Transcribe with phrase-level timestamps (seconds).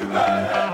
[0.00, 0.67] Yeah.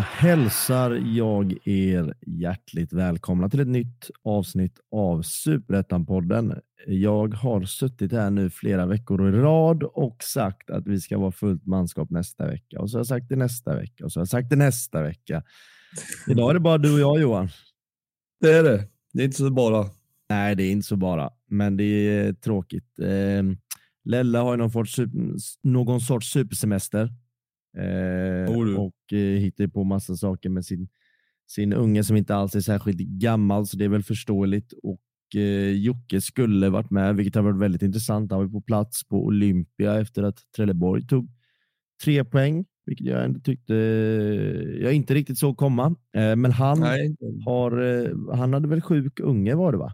[0.00, 6.60] Hälsar jag er hjärtligt välkomna till ett nytt avsnitt av Superettan-podden.
[6.86, 11.32] Jag har suttit här nu flera veckor i rad och sagt att vi ska vara
[11.32, 12.80] fullt manskap nästa vecka.
[12.80, 15.02] Och så har jag sagt det nästa vecka och så har jag sagt det nästa
[15.02, 15.42] vecka.
[16.28, 17.48] Idag är det bara du och jag Johan.
[18.40, 18.88] Det är det.
[19.12, 19.86] Det är inte så bara.
[20.28, 22.98] Nej, det är inte så bara, men det är tråkigt.
[22.98, 23.42] Eh,
[24.04, 24.98] Lella har ju någon, sorts,
[25.62, 27.12] någon sorts supersemester.
[27.78, 30.88] Eh, Oh, och eh, hittar på massa saker med sin,
[31.46, 34.72] sin unge som inte alls är särskilt gammal, så det är väl förståeligt.
[34.82, 35.00] Och
[35.34, 38.32] eh, Jocke skulle varit med, vilket har varit väldigt intressant.
[38.32, 41.30] Han var på plats på Olympia efter att Trelleborg tog
[42.04, 43.74] tre poäng, vilket jag ändå tyckte
[44.80, 45.86] jag inte riktigt såg komma.
[46.16, 47.16] Eh, men han, Nej.
[47.46, 49.92] har, eh, han hade väl sjuk unge var det va?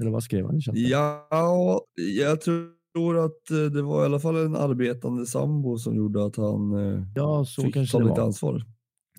[0.00, 0.88] Eller vad skrev han i chatten?
[0.88, 1.80] Ja,
[2.18, 6.36] jag tror att eh, det var i alla fall en arbetande sambo som gjorde att
[6.36, 8.26] han eh, Ja, så fick kanske ta lite var.
[8.26, 8.64] ansvar.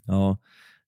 [0.05, 0.37] Ja,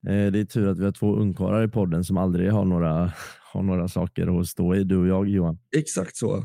[0.08, 3.14] eh, det är tur att vi har två ungkarlar i podden som aldrig har några,
[3.54, 5.58] har några saker att stå i, du och jag Johan.
[5.78, 6.38] Exakt så.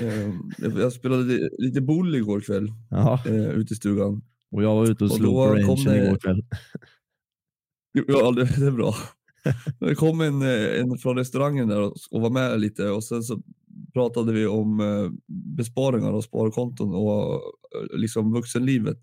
[0.00, 0.34] Eh,
[0.80, 3.20] jag- spelade li- lite boll igår kväll Ja,
[3.54, 4.22] ute i stugan.
[4.50, 6.44] och jag var ute och Och slog då på rangen det- igår kväll.
[8.08, 8.94] Ja, det, det är bra.
[9.80, 13.42] Det kom en, en från restaurangen där och, och var med lite och sen så
[13.92, 15.10] pratade vi om eh,
[15.56, 19.02] besparingar och sparkonton och eh, liksom vuxenlivet.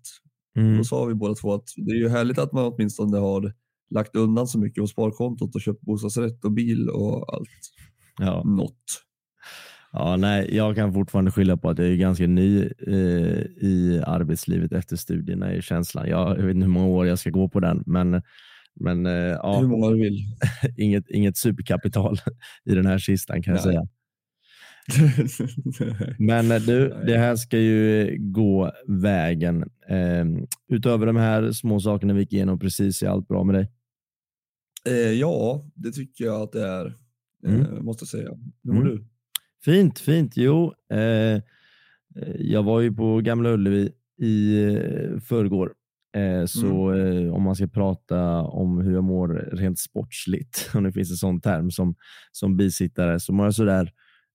[0.56, 0.76] Mm.
[0.76, 3.52] Då sa vi båda två att det är ju härligt att man åtminstone har
[3.90, 7.48] lagt undan så mycket på sparkontot och köpt bostadsrätt och bil och allt
[8.18, 8.42] Ja.
[8.44, 8.84] något.
[9.92, 14.72] ja, nej, jag kan fortfarande skylla på att jag är ganska ny eh, i arbetslivet
[14.72, 16.08] efter studierna i känslan.
[16.08, 18.22] Jag, jag vet inte hur många år jag ska gå på den, men,
[18.80, 20.18] men eh, Hur ja, många du vill.
[20.76, 22.16] inget, inget superkapital
[22.64, 23.72] i den här kistan kan jag Nej.
[23.74, 23.88] säga.
[26.18, 29.62] Men eh, du, det här ska ju gå vägen.
[29.88, 30.24] Eh,
[30.68, 33.70] utöver de här små sakerna vi gick igenom precis, är allt bra med dig?
[34.88, 36.86] eh, ja, det tycker jag att det är.
[36.86, 36.92] Eh,
[37.46, 37.84] Mm.
[37.84, 38.30] Måste jag säga.
[38.64, 38.92] Hur mår Mm.
[38.96, 39.04] du?
[39.64, 40.36] Fint, fint.
[40.36, 41.40] Jo, eh, eh,
[42.38, 43.90] jag var ju på Gamla Ullevi
[44.22, 45.72] i eh, förrgår.
[46.16, 50.92] Eh, så eh, om man ska prata om hur jag mår rent sportsligt, om det
[50.92, 51.94] finns en sån term som,
[52.32, 53.92] som bisittare, så mår jag sådär.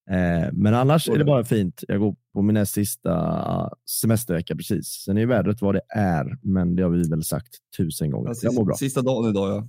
[0.09, 1.83] Eh, men annars är det bara fint.
[1.87, 3.69] Jag går på min näst sista
[4.01, 4.87] semestervecka precis.
[5.05, 8.33] Sen är vädret vad det är, men det har vi väl sagt tusen gånger.
[8.41, 8.75] Jag mår bra.
[8.75, 9.67] Sista dagen idag ja.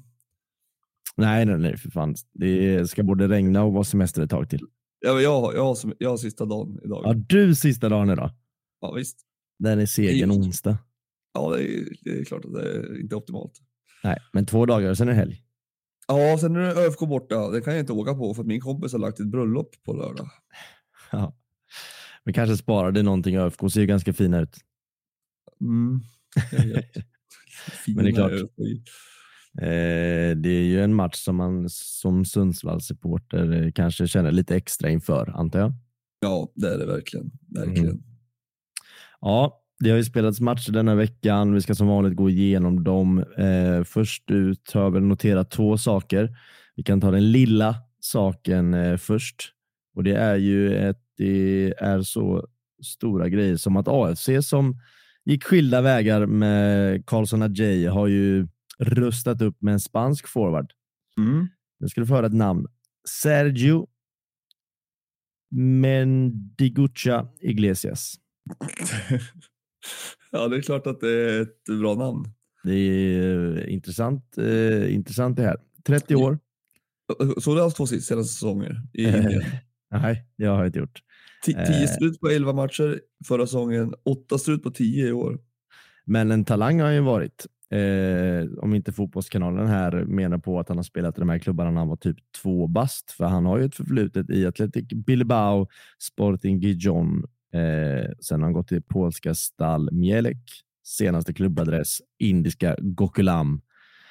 [1.17, 2.15] Nej, nej, nej, för fan.
[2.35, 4.61] Det ska både regna och vara semester ett tag till.
[5.01, 7.03] Ja, men jag, jag, har, som- jag har sista dagen idag.
[7.05, 8.31] Ja, du sista dagen idag.
[8.81, 9.19] Ja, visst.
[9.59, 10.79] Den är segen onsdag.
[11.35, 13.53] Ja, det är, det är klart att det är inte optimalt.
[14.05, 15.43] Nej, men två dagar, sen är det helg.
[16.11, 17.51] Ja, sen är det ÖFK borta.
[17.51, 19.93] Det kan jag inte åka på för att min kompis har lagt ett bröllop på
[19.93, 20.31] lördag.
[21.13, 21.37] Ja.
[22.25, 23.37] Men kanske sparade någonting.
[23.37, 24.57] ÖFK ser ju ganska fina ut.
[25.61, 26.01] Mm.
[27.95, 28.33] Men det är klart.
[29.59, 34.91] Eh, det är ju en match som man som Sundsvallssupporter eh, kanske känner lite extra
[34.91, 35.73] inför, antar jag.
[36.21, 37.31] Ja, det är det verkligen.
[37.49, 37.91] verkligen.
[37.91, 38.03] Mm.
[39.21, 41.55] Ja, det har ju spelats matcher denna veckan.
[41.55, 43.19] Vi ska som vanligt gå igenom dem.
[43.19, 46.37] Eh, först ut har väl noterat två saker.
[46.77, 49.53] Vi kan ta den lilla saken eh, först.
[49.95, 52.47] Och det är ju att det är så
[52.83, 54.81] stora grejer som att AFC som
[55.25, 58.49] gick skilda vägar med Carlson Adjei har ju
[58.79, 60.73] rustat upp med en spansk forward.
[61.19, 61.49] Mm.
[61.81, 62.67] Nu ska du få höra ett namn.
[63.09, 63.87] Sergio
[65.51, 68.15] Mendigucha Iglesias.
[70.31, 72.25] ja, det är klart att det är ett bra namn.
[72.65, 75.57] Det är eh, intressant, eh, intressant det här.
[75.87, 76.39] 30 år.
[77.41, 79.43] Såg du hans två senaste säsonger i Eh, Indien?
[79.91, 81.03] Nej, det har jag inte gjort.
[81.47, 81.67] Ti- eh.
[81.67, 85.39] Tio slut på elva matcher förra säsongen, åtta slut på tio i år.
[86.05, 87.47] Men en talang har han ju varit.
[87.71, 91.71] Eh, om inte Fotbollskanalen här menar på att han har spelat i de här klubbarna
[91.71, 93.11] när han var typ två bast.
[93.11, 95.69] För han har ju ett förflutet i Athletic Bilbao,
[96.03, 97.25] Sporting Gijon.
[97.55, 100.39] Eh, sen har han gått till polska Stal Mielek.
[100.87, 103.61] Senaste klubbadress, indiska Gokulam.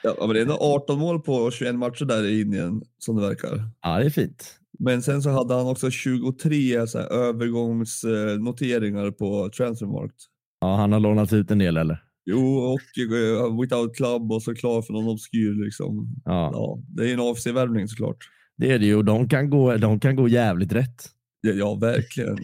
[0.04, 3.22] Ja, men det är ändå 18 mål på 21 matcher där i Indien som det
[3.22, 3.70] verkar.
[3.82, 4.56] Ja, det är fint.
[4.80, 10.16] Men sen så hade han också 23 så här, övergångsnoteringar på Transfermarkt.
[10.62, 12.04] Ja, han har lånat ut en del eller?
[12.26, 12.80] Jo, och
[13.12, 16.16] uh, without club och så klar för någon obskyr liksom.
[16.26, 18.18] Ja, Ja, det är en AFC-värvning såklart.
[18.58, 18.96] det är det ju.
[18.96, 21.06] och De kan gå, de kan gå jävligt rätt.
[21.42, 22.38] Ja, ja verkligen.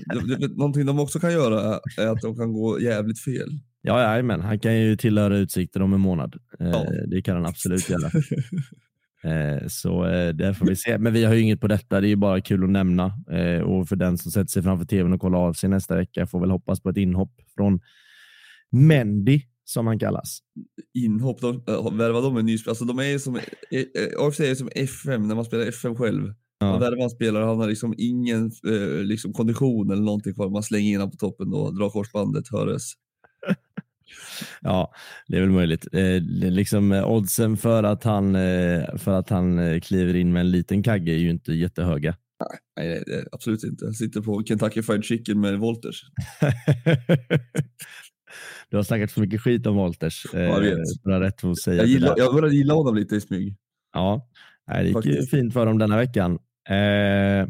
[0.58, 3.50] någonting de också kan göra är att de kan gå jävligt fel.
[3.82, 6.36] Ja, men han kan ju tillhöra Utsikten om en månad.
[6.60, 6.86] Eh, Ja.
[7.08, 8.12] Det kan han absolut göra.
[9.24, 10.98] Eh, Så eh, det får vi se.
[10.98, 12.02] Men vi har ju inget på detta.
[12.02, 13.06] Det är ju bara kul att nämna.
[13.66, 16.40] Och för den som sätter sig framför tvn och kollar av sig nästa vecka får
[16.40, 17.80] väl hoppas på ett inhopp från
[18.72, 20.40] Mendy som han kallas.
[20.94, 21.64] Inhopp, de,
[21.98, 22.72] värvar de en ny spelare?
[22.72, 23.36] Alltså de är som,
[24.20, 26.34] AFC är som FM när man spelar FM själv.
[26.66, 26.72] Ja.
[26.72, 30.50] Man värvar en spelare, han har liksom ingen eh, liksom kondition eller någonting kvar.
[30.50, 32.92] Man slänger in honom på toppen och drar korsbandet, höres.
[34.62, 34.94] Ja,
[35.28, 35.88] det är väl möjligt.
[35.94, 36.22] Eh,
[36.52, 40.52] liksom eh, oddsen för att han, eh, för att han eh, kliver in med en
[40.52, 42.16] liten kagge är ju inte jättehöga.
[42.78, 43.86] Nej, nej, absolut inte.
[43.86, 46.00] Jag sitter på Kentucky Fried Chicken med Wolters.
[48.70, 50.26] du har snackat för mycket skit om Walters.
[50.34, 50.78] Eh, jag vet.
[51.06, 53.56] ha rätt att säga Jag, gillar, jag börjar gilla honom lite i smyg.
[53.94, 54.30] Ja,
[54.68, 55.32] nej, det gick ju Faktiskt.
[55.32, 56.40] fint för dem denna veckan.
[56.70, 57.48] Eh,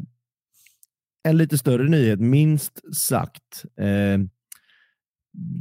[1.23, 3.65] en lite större nyhet, minst sagt.
[3.79, 4.19] Eh,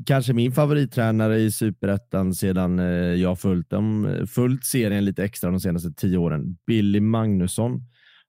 [0.06, 5.60] kanske min favorittränare i superettan sedan eh, jag följt, dem, följt serien lite extra de
[5.60, 6.58] senaste tio åren.
[6.66, 7.80] Billy Magnusson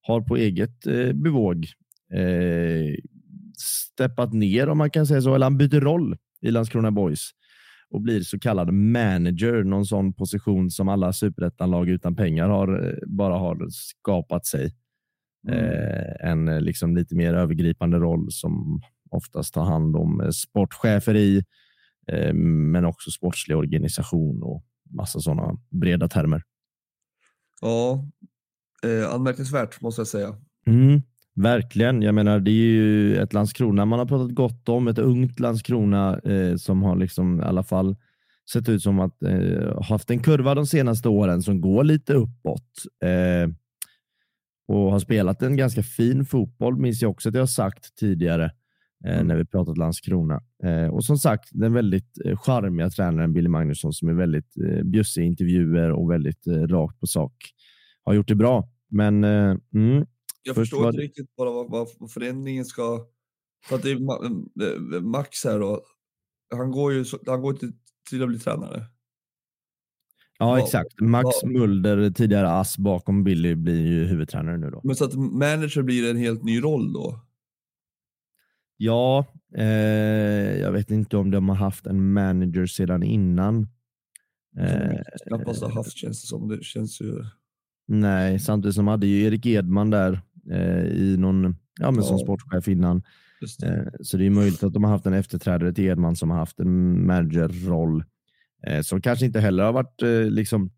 [0.01, 1.67] har på eget eh, bevåg
[2.13, 2.95] eh,
[3.57, 7.31] steppat ner om man kan säga så, eller han byter roll i Landskrona Boys
[7.89, 12.93] och blir så kallad manager, någon sån position som alla superettanlag utan pengar har, eh,
[13.07, 14.71] bara har skapat sig.
[15.49, 21.15] Eh, en eh, liksom lite mer övergripande roll som oftast tar hand om eh, sportchefer
[21.15, 21.43] i,
[22.33, 26.43] men också sportslig organisation och massa sådana breda termer.
[27.61, 28.05] Ja,
[28.83, 30.35] eh, anmärkningsvärt måste jag säga.
[30.67, 31.01] Mm,
[31.35, 32.01] verkligen.
[32.01, 36.19] Jag menar, det är ju ett Landskrona man har pratat gott om, ett ungt Landskrona
[36.19, 37.95] eh, som har liksom i alla fall
[38.51, 42.71] sett ut som att eh, haft en kurva de senaste åren som går lite uppåt.
[43.03, 43.49] Eh,
[44.67, 48.43] och har spelat en ganska fin fotboll, minns jag också att jag har sagt tidigare
[49.05, 49.27] eh, Mm.
[49.27, 50.41] när vi pratat Landskrona.
[50.63, 54.83] Eh, och som sagt, den väldigt eh, charmiga tränaren Billy Magnusson som är väldigt eh,
[54.83, 57.33] bjussig i intervjuer och väldigt rakt på sak.
[58.03, 59.57] Har gjort det bra, men mm,
[60.43, 63.05] Jag Först förstår var inte riktigt bara vad, vad, vad förändringen ska...
[63.67, 65.81] För att det är Ma- Max här då.
[66.55, 67.71] Han går ju han går till,
[68.09, 68.85] till att bli tränare.
[70.39, 71.01] Ja, exakt.
[71.01, 74.81] Max vad- Mulder, tidigare ass bakom Billy, blir ju huvudtränare nu då.
[74.83, 77.19] Men så att manager blir en helt ny roll då.
[78.77, 79.25] Ja,
[79.57, 79.65] eh,
[80.59, 83.67] jag vet inte om de har haft en manager sedan innan.
[84.59, 84.97] Eh,
[85.27, 86.47] Knappast har haft känns det som.
[86.47, 87.23] Det känns ju...
[87.87, 90.21] nej, samtidigt som hade ju Erik Edman där
[90.51, 92.23] eh, i någon, ja men som Ja.
[92.25, 93.03] sportchef innan.
[93.59, 93.67] Det.
[93.67, 96.37] Eh, så det är möjligt att de har haft en efterträdare till Edman som har
[96.37, 98.03] haft en managerroll
[98.83, 100.71] som kanske inte heller har varit eh, liksom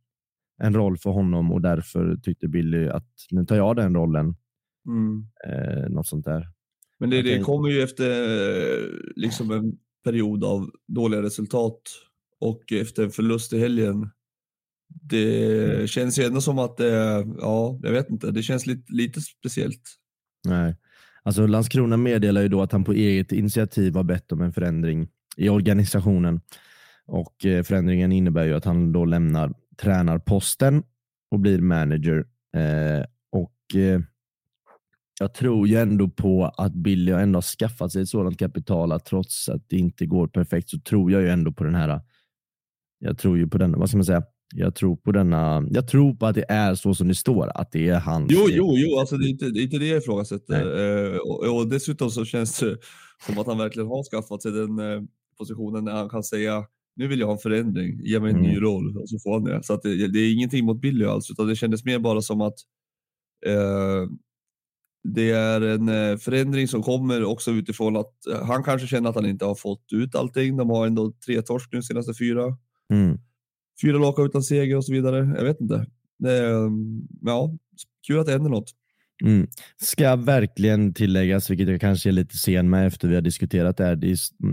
[0.63, 4.35] en roll för honom och därför tyckte Billy att nu tar jag den rollen.
[4.87, 5.25] Mm.
[5.47, 6.47] Eh, något sånt där.
[6.99, 8.83] Men det, det kommer ju efter eh,
[9.15, 11.81] liksom en period av dåliga resultat
[12.39, 14.09] och efter en förlust i helgen.
[15.01, 15.87] Det Mm.
[15.87, 16.75] känns ju ändå som att
[17.39, 19.81] ja, jag vet inte, det känns lite, lite speciellt.
[20.47, 20.75] Nej.
[21.23, 25.07] Alltså Landskrona meddelar ju då att han på eget initiativ har bett om en förändring
[25.37, 26.41] i organisationen.
[27.07, 30.83] Och eh, förändringen innebär ju att han då lämnar tränarposten
[31.31, 32.25] och blir manager.
[32.55, 34.01] Eh, och eh,
[35.19, 39.05] jag tror ju ändå på att Billy har ändå skaffat sig ett sådant kapital att
[39.05, 42.01] trots att det inte går perfekt så tror jag ju ändå på den här.
[42.99, 44.23] Jag tror ju på den, vad ska man säga?
[44.55, 45.67] Jag tror på denna.
[45.71, 48.31] Jag tror på att det är så som det står, att det är hans.
[48.31, 51.13] Jo, jo, jo, alltså det är inte det, är inte det jag ifrågasätter.
[51.13, 52.77] Eh, och, och dessutom så känns det
[53.25, 55.01] som att han verkligen har skaffat sig den eh,
[55.37, 56.65] positionen när han kan säga
[56.97, 58.61] nu vill jag ha en förändring, ge mig en ny Mm.
[58.61, 59.63] roll och så får han det.
[59.63, 62.55] Så det, det är ingenting mot Billy alls, utan det kändes mer bara som att
[63.45, 64.09] eh,
[65.03, 69.15] det är en eh, förändring som kommer också utifrån att eh, han kanske känner att
[69.15, 70.57] han inte har fått ut allting.
[70.57, 72.43] De har ändå tre torsk nu senaste fyra.
[72.93, 73.17] Mm.
[73.81, 75.17] Fyra raka utan seger och så vidare.
[75.37, 75.85] Jag vet inte.
[76.19, 76.69] Det är,
[77.21, 77.57] ja,
[78.07, 78.71] kul att det händer något.
[79.23, 79.47] Mm.
[79.77, 83.83] Ska verkligen tilläggas, vilket jag kanske är lite sen med efter vi har diskuterat det
[83.83, 83.99] här.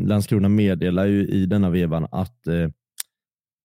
[0.06, 2.68] Landskrona meddelar ju i denna vevan att eh,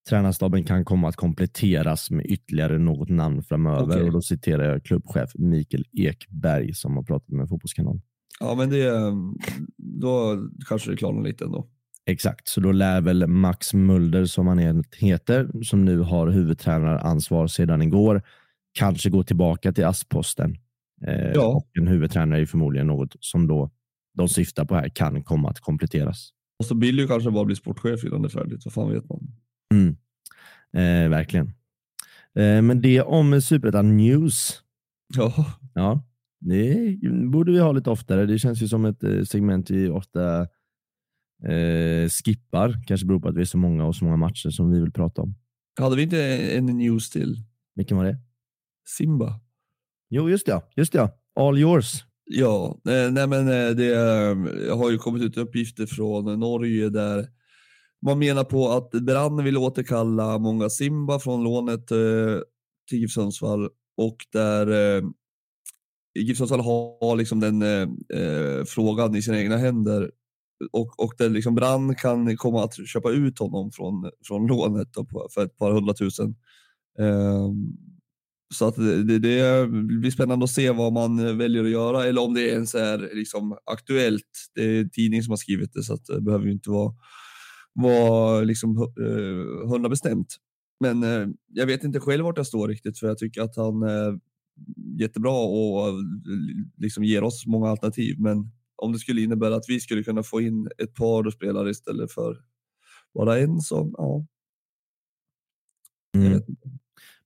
[0.09, 3.95] tränarstaben kan komma att kompletteras med ytterligare något namn framöver.
[3.95, 4.03] Okej.
[4.03, 8.01] Och då citerar jag klubbchef Mikael Ekberg som har pratat med Fotbollskanalen.
[8.39, 8.91] Ja, men det,
[9.77, 10.37] då
[10.67, 11.67] kanske det klarnar lite ändå.
[12.05, 17.81] Exakt, så då lär väl Max Mulder som han heter, som nu har huvudtränaransvar sedan
[17.81, 18.21] igår,
[18.73, 20.55] kanske gå tillbaka till ASS-posten.
[21.07, 21.47] Eh, Ja.
[21.47, 23.71] och En huvudtränare är förmodligen något som då
[24.17, 26.29] de syftar på här kan komma att kompletteras.
[26.59, 28.65] Och så Billy kanske bara blir sportchef innan det är färdigt.
[28.65, 29.27] Vad fan vet man?
[29.73, 29.95] Mm.
[30.73, 31.45] Eh, verkligen.
[32.35, 34.61] Eh, men det om Superettan News.
[35.15, 36.03] Ja, Ja,
[36.39, 36.97] det
[37.31, 38.25] borde vi ha lite oftare.
[38.25, 40.41] Det känns ju som ett eh, segment vi ofta
[41.43, 42.83] eh, skippar.
[42.87, 44.91] Kanske beror på att vi är så många och så många matcher som vi vill
[44.91, 45.35] prata om.
[45.79, 46.21] Hade vi inte
[46.57, 47.37] en news till?
[47.75, 48.17] Vilken var det?
[48.87, 49.39] Simba.
[50.09, 50.61] Jo, just det.
[50.75, 51.09] Just det.
[51.35, 52.03] All yours.
[52.31, 57.27] Ja, eh, nej men eh, det eh, har ju kommit ut uppgifter från Norge där
[58.05, 61.87] man menar på att Brann vill återkalla många Simba från lånet
[62.89, 64.67] till GIF Sundsvall och där
[66.19, 70.11] GIF Sundsvall har liksom den eh, frågan i sina egna händer
[70.71, 74.87] och, och där liksom Brann kan komma att köpa ut honom från, från lånet
[75.33, 76.35] för ett par hundratusen.
[76.99, 77.49] Eh,
[78.53, 82.33] så att det, det, blir spännande att se vad man väljer att göra eller om
[82.33, 84.49] det ens är liksom aktuellt.
[84.55, 86.93] Det är tidning som har skrivit det så att det behöver inte vara,
[87.73, 90.35] vara liksom, eh, hundra bestämt.
[90.79, 93.83] Men eh, jag vet inte själv vart jag står riktigt för jag tycker att han
[93.83, 94.19] är
[94.99, 95.93] jättebra och
[96.77, 98.15] liksom ger oss många alternativ.
[98.19, 102.11] Men om det skulle innebära att vi skulle kunna få in ett par spelare istället
[102.11, 102.37] för
[103.13, 104.25] bara en så ja.
[106.17, 106.41] Mm.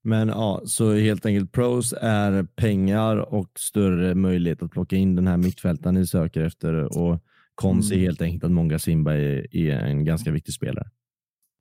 [0.04, 5.28] Men ja, så helt enkelt pros är pengar och större möjlighet att plocka in den
[5.28, 7.24] här mittfältaren ni söker efter och
[7.56, 8.00] cons mm.
[8.00, 10.90] är helt enkelt att Många Simba är, är, en ganska viktig spelare.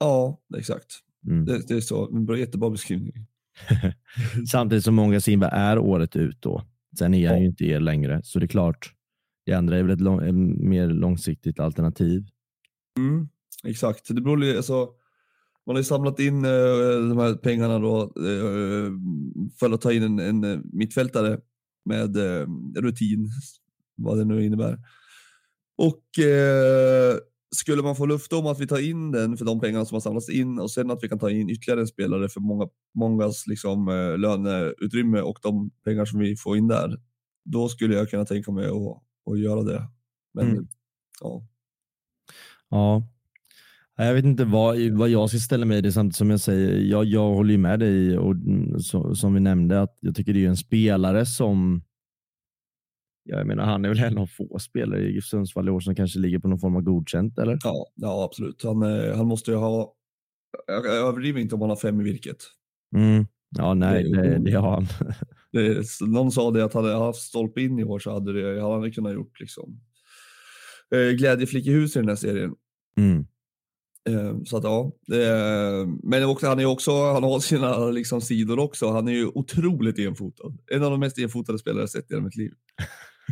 [0.01, 0.87] Ja, exakt.
[1.27, 1.45] Mm.
[1.45, 2.25] Det, det, är så.
[2.39, 3.27] Jättebra beskrivning.
[4.51, 6.63] Samtidigt som Många Simba är året ut då.
[6.99, 7.43] Sen är han ja.
[7.43, 8.93] ju inte er längre, så det är klart.
[9.47, 12.27] Det andra är väl ett, lång, mer långsiktigt alternativ.
[12.99, 13.29] Mm,
[13.65, 14.09] exakt.
[14.09, 14.89] Det beror, alltså,
[15.67, 18.93] man har ju samlat in uh, de här pengarna då, uh,
[19.61, 21.41] för att ta in en, en eh, mittfältare
[21.85, 22.17] med
[22.77, 23.31] rutin,
[23.97, 24.79] vad det nu innebär.
[25.77, 26.05] Och
[27.57, 30.01] skulle man få luft om att vi tar in den för de pengarna som har
[30.01, 33.47] samlats in och sen att vi kan ta in ytterligare en spelare för många, mångas
[33.47, 33.87] liksom,
[34.19, 37.01] löneutrymme och de pengar som vi får in där,
[37.45, 39.89] då skulle jag kunna tänka mig att, att göra det.
[40.35, 40.67] Men mm.
[41.21, 41.43] ja.
[42.69, 43.03] Ja,
[43.97, 46.79] jag vet inte vad, vad jag ska ställa mig i det samtidigt som jag säger,
[46.79, 48.37] jag, jag håller ju med dig och
[48.79, 51.83] så, som vi nämnde att jag tycker det är en spelare som
[53.25, 55.95] jag menar, han är väl en av få spelare i GIF Sundsvall i år som
[55.95, 57.59] kanske ligger på någon form av godkänt, eller?
[57.65, 58.63] Ja, ja absolut.
[58.65, 59.95] Han, eh, han måste ju ha...
[60.67, 62.37] Jag överdriver inte om han har fem i virket.
[62.97, 63.27] Mm.
[63.51, 64.87] Ja, nej, det, det, det har han.
[65.53, 68.63] Det, någon sa det att hade jag haft stolpe in i år så hade, det,
[68.63, 69.81] hade han kunnat gjort liksom,
[70.95, 72.55] eh, glädjeflickehus i den här serien.
[72.97, 73.27] Mm.
[74.09, 78.59] Eh, så att ja, är, men också, han, är också, han har sina liksom, sidor
[78.59, 78.91] också.
[78.91, 80.59] Han är ju otroligt enfotad.
[80.73, 82.53] En av de mest enfotade spelare jag sett i hela mitt liv.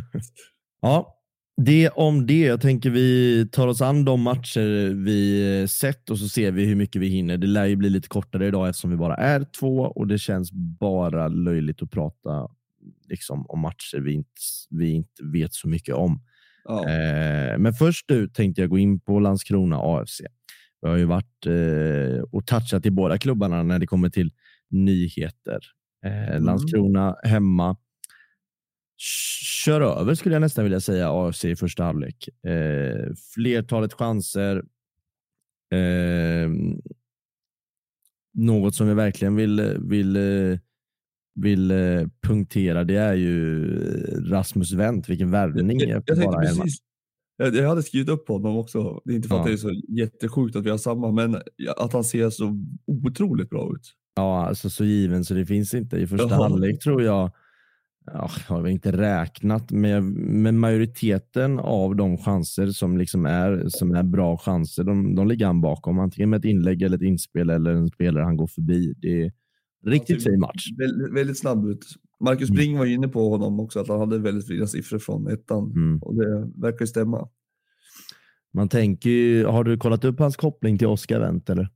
[0.81, 1.17] ja,
[1.57, 2.39] det om det.
[2.39, 6.75] Jag tänker vi tar oss an de matcher vi sett och så ser vi hur
[6.75, 7.37] mycket vi hinner.
[7.37, 10.51] Det lär ju bli lite kortare idag eftersom vi bara är två och det känns
[10.79, 12.47] bara löjligt att prata
[13.09, 16.21] liksom, om matcher vi inte, vi inte vet så mycket om.
[16.63, 16.89] Ja.
[16.89, 20.21] Eh, men först ut tänkte jag gå in på Landskrona AFC.
[20.81, 24.31] Vi har ju varit eh, och touchat i båda klubbarna när det kommer till
[24.69, 25.59] nyheter.
[26.05, 26.43] Eh, mm.
[26.43, 27.77] Landskrona hemma.
[29.65, 32.29] Kör över skulle jag nästan vilja säga AFC i första halvlek.
[32.45, 34.63] Eh, flertalet chanser.
[35.73, 36.49] Eh,
[38.33, 40.17] något som vi verkligen vill, vill,
[41.35, 43.65] vill eh, punktera det är ju
[44.29, 45.09] Rasmus Wendt.
[45.09, 45.79] Vilken värvning.
[45.79, 46.79] Jag, jag, jag bara precis,
[47.47, 49.01] jag hade skrivit upp honom också.
[49.05, 49.41] Det är inte för ja.
[49.41, 51.37] att det är så jättesjukt att vi har samma, men
[51.77, 53.93] att han ser så otroligt bra ut.
[54.15, 55.97] Ja, alltså så given så det finns inte.
[55.97, 56.43] I första Jaha.
[56.43, 57.31] halvlek tror jag,
[58.05, 63.95] ja, jag har inte räknat, men, men majoriteten av de chanser som, liksom är, som
[63.95, 65.99] är bra chanser, de, de ligger han bakom.
[65.99, 68.93] Antingen med ett inlägg eller ett inspel eller en spelare han går förbi.
[68.97, 69.31] Det är
[69.85, 70.67] riktigt fin match.
[70.77, 71.85] Väldigt, väldigt snabb ut.
[72.21, 72.55] Marcus mm.
[72.55, 75.99] Bring var inne på honom också, att han hade väldigt fina siffror från ettan mm.
[76.01, 77.29] och det verkar stämma.
[78.53, 81.69] Man tänker ju, har du kollat upp hans koppling till Oscar Wendt eller?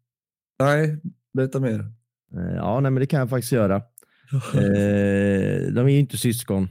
[0.60, 1.02] Nej,
[1.34, 1.80] berätta mer.
[2.36, 3.76] Eh, ja, nej, men det kan jag faktiskt göra.
[4.54, 6.68] eh, de är ju inte syskon.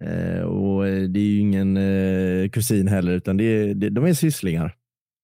[0.00, 4.14] Eh, och det är ju ingen eh, kusin heller, utan det är, det, de är
[4.14, 4.74] sysslingar.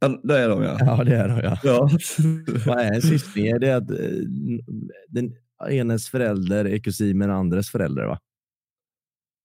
[0.01, 0.77] Ja, det är de ja.
[0.81, 1.59] Ja, det är de ja.
[1.63, 1.91] ja.
[2.67, 3.47] Vad är en syssling?
[3.47, 3.89] Är det att
[5.09, 5.35] den
[5.69, 8.07] enes förälder är kusin med den andres förälder?
[8.07, 8.19] Va?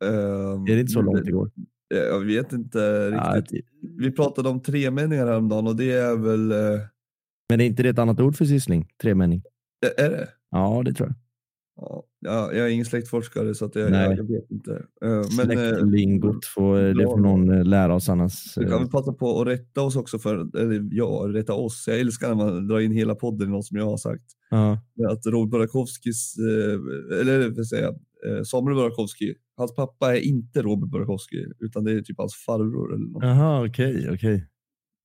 [0.03, 1.51] Um, är det inte så långt det går?
[1.87, 3.65] Jag vet inte riktigt.
[3.81, 6.51] Ja, Vi pratade om tremänningar häromdagen och det är väl...
[6.51, 6.81] Uh...
[7.49, 8.87] Men är inte det ett annat ord för syssling?
[9.01, 9.43] Tremänning?
[9.97, 10.29] Är det?
[10.51, 11.24] Ja, det tror jag.
[11.75, 12.05] Ja,
[12.53, 14.71] jag är ingen släktforskare så att jag, jag, jag vet inte.
[15.05, 18.55] Uh, Släktlingot, får, det får någon lära oss annars.
[18.55, 21.83] Du kan väl passa på att rätta oss också för, eller ja, rätta oss.
[21.87, 24.25] Jag älskar när man drar in hela podden i något som jag har sagt.
[24.49, 24.79] Ja.
[25.09, 26.35] Att Robert Burakovskis,
[27.21, 27.93] eller vad säga,
[28.45, 32.97] Samuel Burakovsky, hans pappa är inte Robert Burakovsky utan det är typ hans farbror.
[33.21, 34.35] Jaha, okej, okay, okej.
[34.35, 34.41] Okay.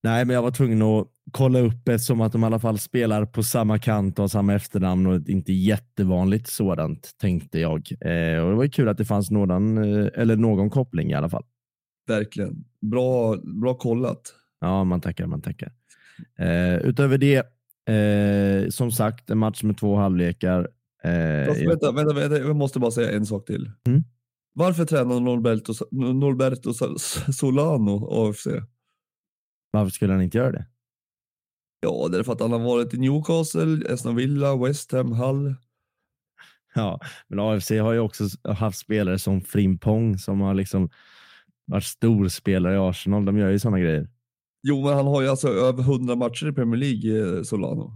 [0.03, 3.25] Nej, men jag var tvungen att kolla upp eftersom att de i alla fall spelar
[3.25, 7.91] på samma kant och har samma efternamn och inte jättevanligt sådant tänkte jag.
[7.91, 11.13] Eh, och det var ju kul att det fanns någon, eh, eller någon koppling i
[11.13, 11.43] alla fall.
[12.07, 12.65] Verkligen.
[12.81, 14.21] Bra, bra kollat.
[14.59, 15.71] Ja, man tackar, man tackar.
[16.39, 17.37] Eh, utöver det,
[17.95, 20.69] eh, som sagt, en match med två halvlekar.
[21.03, 23.71] Eh, Fast, vänta, vänta, vänta, jag måste bara säga en sak till.
[23.87, 24.03] Mm.
[24.53, 26.73] Varför tränar Norberto, Norberto
[27.33, 28.47] Solano AFC?
[29.71, 30.65] Varför skulle han inte göra det?
[31.79, 35.55] Ja, det är för att han har varit i Newcastle, Aston Villa, West Ham, Hull.
[36.73, 40.89] Ja, men AFC har ju också haft spelare som Frimpong som har liksom
[41.65, 43.25] varit storspelare i Arsenal.
[43.25, 44.09] De gör ju sådana grejer.
[44.63, 47.93] Jo, men han har ju alltså över 100 matcher i Premier League, eh, Solano.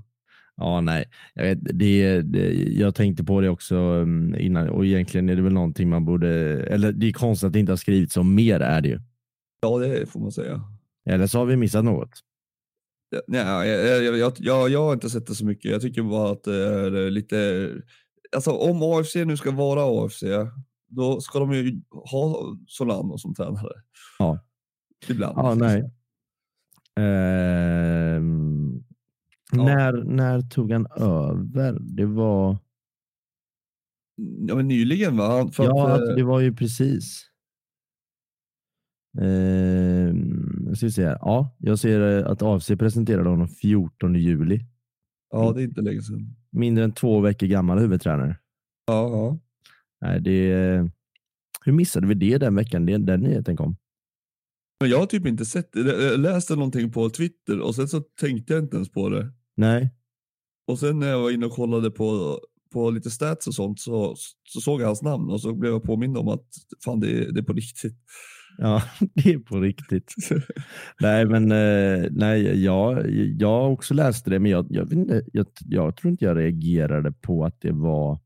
[0.58, 5.29] Ja, nej, jag, vet, det, det, jag tänkte på det också mm, innan och egentligen
[5.29, 6.29] är det väl någonting man borde,
[6.63, 9.00] eller det är konstigt att det inte har skrivits om mer är det ju.
[9.62, 10.62] Ja, det får man säga.
[11.05, 12.09] Eller så har vi missat något.
[13.27, 15.71] Nej, jag, jag, jag, jag, har inte sett det så mycket.
[15.71, 17.71] Jag tycker bara att det är lite,
[18.35, 20.24] alltså om AFC nu ska vara AFC,
[20.88, 23.74] då ska de ju ha Solano som tränare.
[24.19, 24.39] Ja.
[25.07, 25.38] Ibland.
[25.38, 25.91] Ja, nej.
[27.00, 28.83] Ehm,
[29.51, 29.63] Ja.
[29.63, 31.77] när, när tog han över?
[31.79, 32.57] Det var,
[34.47, 35.50] Ja, men nyligen va?
[35.51, 37.25] För ja, att, alltså, eh, det var ju precis.
[40.67, 41.17] Jag ska se här.
[41.22, 44.60] Ja, jag ser eh, att AFC presenterade honom 14 juli.
[45.31, 46.36] ja, det är inte länge sedan.
[46.51, 48.38] Mindre än två veckor gammal huvudtränare.
[48.88, 49.39] Ja, ja.
[50.01, 50.89] Nej, det,
[51.65, 53.75] hur missade vi det den veckan den, den nyheten kom?
[54.79, 56.03] Men jag har typ inte sett det.
[56.03, 59.31] Jag läste någonting på Twitter och sen så tänkte jag inte ens på det.
[59.57, 59.93] Nej,
[60.67, 62.39] Och sen när jag var inne och kollade på,
[62.74, 65.84] på lite stats och sånt så, så såg jag hans namn och så blev jag
[65.84, 66.48] påmind om att
[66.86, 67.98] fan det det är på riktigt.
[68.57, 68.81] Ja,
[69.13, 70.13] det är på riktigt.
[71.00, 73.09] nej, men eh, nej, jag,
[73.39, 74.93] jag också läste det, men jag, jag,
[75.33, 78.19] jag, jag tror inte jag reagerade på att det var,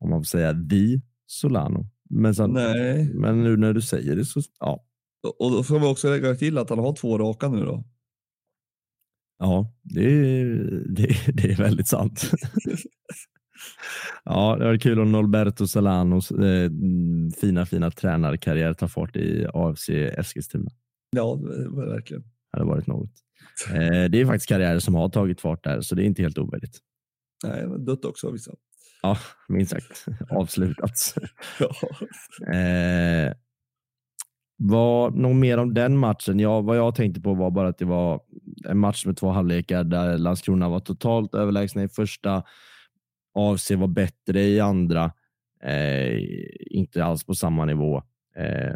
[0.00, 1.86] om man får säga, the Solano.
[2.10, 4.84] Men, sen, Nej, men nu när du säger det så, ja.
[5.38, 7.84] och då får vi också lägga till att han har två raka nu då.
[9.38, 10.54] Ja, det,
[10.94, 12.30] det, det är väldigt sant.
[14.24, 16.70] ja, det var kul om Norberto Solanos eh,
[17.40, 20.70] fina, fina tränarkarriär tar fart i AFC Eskilstuna.
[21.10, 22.22] Ja, det var verkligen.
[22.22, 23.10] Det hade varit något.
[23.70, 26.38] Eh, det är faktiskt karriärer som har tagit fart där, så det är inte helt
[26.38, 26.78] omöjligt.
[27.44, 28.52] Nej, men dött också vissa.
[29.02, 30.06] Ja, minst sagt.
[30.30, 31.14] Avslutats.
[31.58, 31.74] Ja.
[32.54, 33.32] Eh,
[34.56, 36.40] vad, något mer om den matchen?
[36.40, 38.20] Ja, vad jag tänkte på var bara att det var
[38.68, 42.42] en match med två halvlekar där Landskrona var totalt överlägsna i första.
[43.34, 45.12] AFC var bättre i andra.
[45.62, 46.18] Eh,
[46.70, 48.02] inte alls på samma nivå.
[48.36, 48.74] Eh,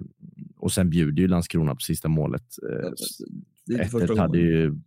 [0.57, 2.44] och sen bjuder ju Landskrona på sista målet.
[2.62, 2.90] Eh,
[3.66, 4.81] Det är inte första 1-1 hade ju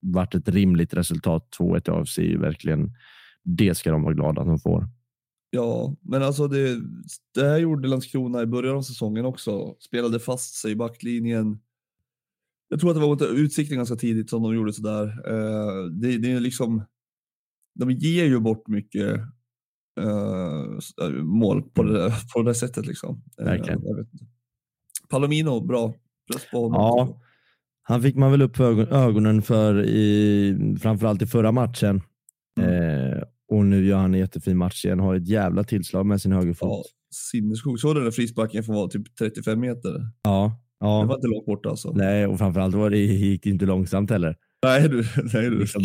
[0.00, 1.48] varit ett rimligt resultat.
[1.58, 2.90] 2-1 till AFC är ju verkligen,
[3.44, 4.88] det ska de vara glada att de får.
[5.50, 6.80] Ja, men alltså det,
[7.34, 9.76] det här gjorde Landskrona i början av säsongen också.
[9.80, 11.58] Spelade fast sig i backlinjen.
[12.68, 15.06] Jag tror att det var mot Utsikten ganska tidigt som de gjorde sådär.
[15.06, 16.82] Eh, det, det är liksom,
[17.78, 19.16] de ger ju bort mycket
[20.00, 23.22] äh, mål på det, på det sättet liksom.
[23.40, 23.78] Eh, Verkligen.
[23.78, 24.06] inte.
[25.08, 25.94] Palomino, bra.
[26.32, 26.80] Press på honom.
[26.80, 27.20] Ja.
[27.82, 32.02] Han fick man väl upp ögon, ögonen för i, framförallt i förra matchen.
[32.60, 32.70] Mm.
[33.12, 35.00] Eh, och nu gör han en jättefin match igen.
[35.00, 36.68] Har ett jävla tillslag med sin högerfot.
[36.68, 37.80] ja sinnessjuk.
[37.80, 39.90] Såg du den frisparken från var typ 35 meter?
[40.22, 41.14] Ja, Det var ja.
[41.14, 41.92] inte långt borta alltså.
[41.92, 44.36] Nej, och framförallt var det, gick det inte långsamt heller.
[44.62, 45.04] Nej du.
[45.34, 45.58] Nej, du.
[45.58, 45.82] Liksom,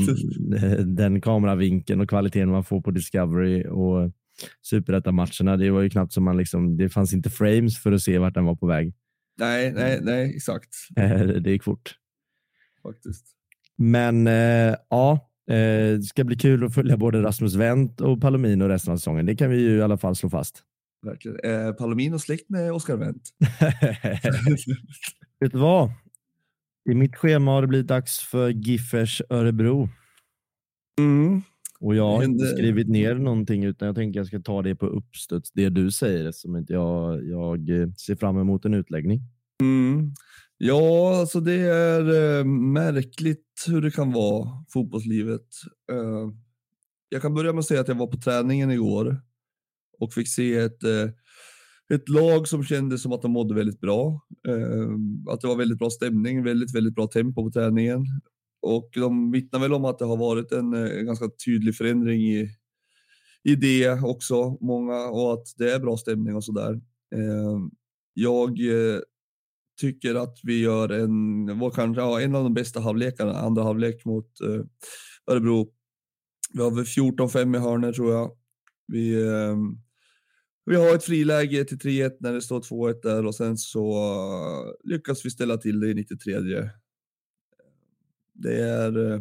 [0.95, 4.11] den kameravinkeln och kvaliteten man får på Discovery och
[4.61, 5.57] superettan-matcherna.
[5.57, 8.33] Det var ju knappt som man liksom, det fanns inte frames för att se vart
[8.33, 8.93] den var på väg.
[9.39, 10.69] nej, nej, nej, exakt.
[10.95, 11.95] Eh, det gick fort.
[12.83, 13.25] Faktiskt.
[13.77, 18.63] Men eh, ja, eh, det ska bli kul att följa både Rasmus Wendt och Palomino
[18.63, 19.25] resten av säsongen.
[19.25, 20.63] Det kan vi ju i alla fall slå fast.
[21.05, 21.39] Verkligen.
[21.39, 23.29] Eh, Palomino släkt med Oscar Wendt.
[25.39, 25.91] Vet du vad?
[26.89, 29.89] I mitt schema har det blivit dags för Giffers Örebro.
[30.99, 31.41] Mm.
[31.79, 34.85] Och jag har inte skrivit ner någonting utan jag tänker jag ska ta det på
[34.85, 39.21] uppstuds, det du säger, som inte jag, jag eh, ser fram emot en utläggning.
[39.61, 40.13] Mm.
[40.57, 45.47] Ja, alltså det är eh, märkligt hur det kan vara, fotbollslivet.
[45.91, 46.29] Eh,
[47.09, 49.21] jag kan börja med att säga att jag var på träningen igår
[49.99, 51.09] och fick se ett, eh,
[51.93, 54.21] ett lag som kändes som att de mådde väldigt bra.
[54.47, 58.05] Ehm, att det var väldigt bra stämning, väldigt, väldigt bra tempo på träningen.
[58.61, 62.49] Och de vittnar väl om att det har varit en, eh, ganska tydlig förändring i,
[63.43, 66.71] i det också, många, och att det är bra stämning och sådär.
[66.71, 66.81] där.
[68.13, 68.99] jag eh,
[69.81, 74.05] tycker att vi gör en, vår, kanske, ja, en av de bästa halvlekarna, andra halvlek
[74.05, 74.65] mot eh,
[75.31, 75.69] Örebro.
[76.53, 78.31] Vi har väl 14-5 i hörnor tror jag.
[78.87, 79.57] Vi, eh,
[80.65, 84.91] vi har ett friläge till 3-1 när det står 2-1 där och sen så uh,
[84.91, 86.39] lyckas vi ställa till det i 93.
[88.33, 89.19] Det är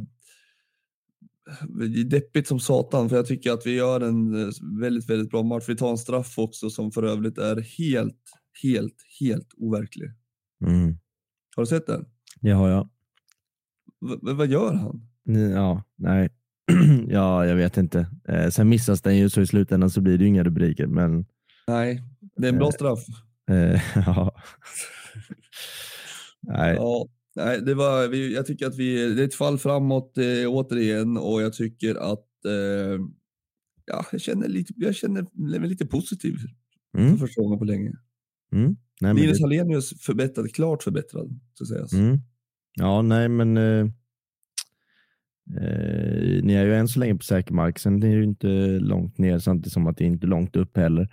[2.05, 4.51] deppigt som satan för jag tycker att vi gör en uh,
[4.81, 5.65] väldigt, väldigt bra match.
[5.69, 8.23] Vi tar en straff också som för övrigt är helt,
[8.63, 10.11] helt, helt overklig.
[10.67, 10.99] Mm.
[11.57, 12.05] Har du sett den?
[12.41, 12.89] Det har jag.
[14.01, 15.09] V vad gör han?
[15.53, 16.31] Ja, nej.
[17.09, 18.07] ja, jag vet inte.
[18.29, 20.87] Eh, sen missas den ju så i slutändan så blir det ju inga rubriker.
[20.87, 21.25] Men...
[21.67, 22.03] Nej,
[22.37, 23.01] det är en bra Eh, straff.
[23.51, 24.35] Eh, ja.
[26.41, 26.75] nej.
[26.77, 30.49] Ja, nej, det var, vi, jag tycker att vi, det är ett fall framåt eh,
[30.49, 33.01] återigen och jag tycker att eh,
[33.87, 35.27] ja, jag känner, lite, jag känner
[35.61, 36.37] mig lite positiv
[36.99, 37.93] Mm, för första gången på länge.
[38.55, 38.77] mm.
[39.01, 41.93] Nej, Linus det, Hallenius förbättrad, klart förbättrad, ska sägas.
[41.93, 42.19] mm.
[42.75, 43.57] Ja, nej, men
[45.51, 47.79] eh, ni är ju än så länge på säker mark.
[47.79, 48.47] Sen är det ju inte
[48.81, 51.09] långt ner samtidigt som att det inte är långt upp heller.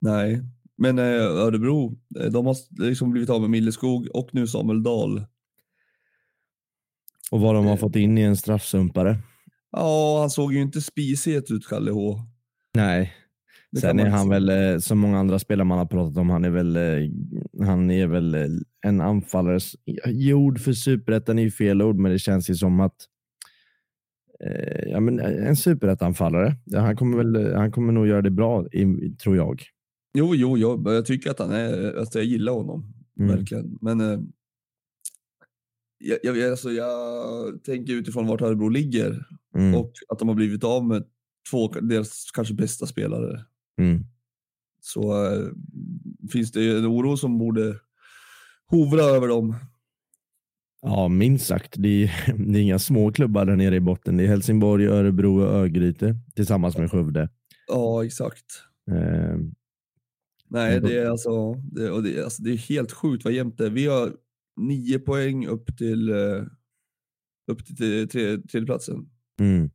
[0.00, 0.42] Nej,
[0.78, 5.24] men eh, Örebro, eh, de har liksom blivit av med Milleskog och nu Samuel Dahl.
[7.30, 7.78] Och vad de har Eh.
[7.78, 9.16] fått in i en straffsumpare.
[9.72, 12.18] Ja, han såg ju inte spisig ut, Kalle H.
[12.74, 13.12] Nej,
[13.72, 16.44] Det Sen är han väl, eh, som många andra spelare man har pratat om, han
[16.44, 17.10] är väl, eh,
[17.66, 18.34] han är väl
[18.86, 19.56] en anfallare.
[19.56, 19.74] s-
[20.06, 22.96] Gjord för superettan är ju fel ord, men det känns ju som att
[24.86, 26.56] ja, men eh, en superettanfallare.
[26.74, 28.66] Han, kommer väl, eh, han kommer nog göra det bra,
[29.22, 29.62] tror jag.
[30.14, 32.92] Jo, jo, jo, jag tycker att han är, alltså jag gillar honom.
[33.20, 33.36] Mm.
[33.36, 33.78] Verkligen.
[33.80, 34.20] Men eh,
[35.98, 39.74] jag, jag, alltså, jag tänker utifrån vart Örebro ligger Mm.
[39.74, 41.04] och att de har blivit av med
[41.50, 43.44] två, deras kanske bästa spelare.
[43.78, 44.04] Mm.
[44.80, 45.48] Så eh,
[46.32, 47.76] finns det ju en oro som borde
[48.66, 49.54] hovra över dem.
[50.82, 51.74] Ja, minst sagt.
[51.78, 54.16] Det är, det är inga små klubbar där nere i botten.
[54.16, 57.28] Det är Helsingborg, Örebro och Örgryte tillsammans med Skövde.
[57.66, 58.46] Ja, exakt.
[58.90, 59.36] Eh,
[60.52, 63.58] Nej, det är alltså, det, och det, är- alltså, det är helt sjukt vad jämnt
[63.58, 63.70] det är.
[63.70, 64.12] Vi har
[64.56, 66.42] nio poäng upp till, eh,
[67.50, 69.70] upp till tre, tre, tredjeplatsen mm.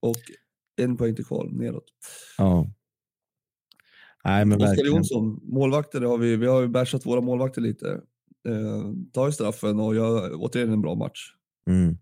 [0.00, 0.16] och
[0.76, 1.92] en poäng till kval neråt.
[2.38, 2.66] Ja.
[4.24, 4.84] Nej, men Oskar.
[4.84, 8.00] Jonsson, målvakter har vi, vi har ju bärsat våra målvakter lite.
[8.48, 11.34] Eh, tar ju straffen och gör återigen en bra match.
[11.66, 11.98] Mm.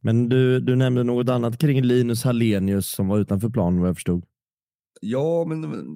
[0.00, 3.96] Men du, du nämnde något annat kring Linus Hallenius som var utanför planen vad jag
[3.96, 4.24] förstod.
[5.00, 5.88] Ja, men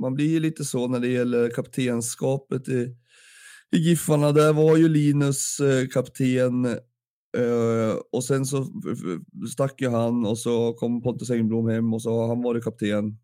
[0.00, 2.96] man blir ju lite så när det gäller kaptenskapet i,
[3.72, 4.32] i Giffarna.
[4.32, 6.64] Där var ju Linus eh, kapten
[7.36, 8.66] eh, och sen så
[9.52, 13.18] stack ju han och så kom Pontus Engblom hem och så har han varit kapten.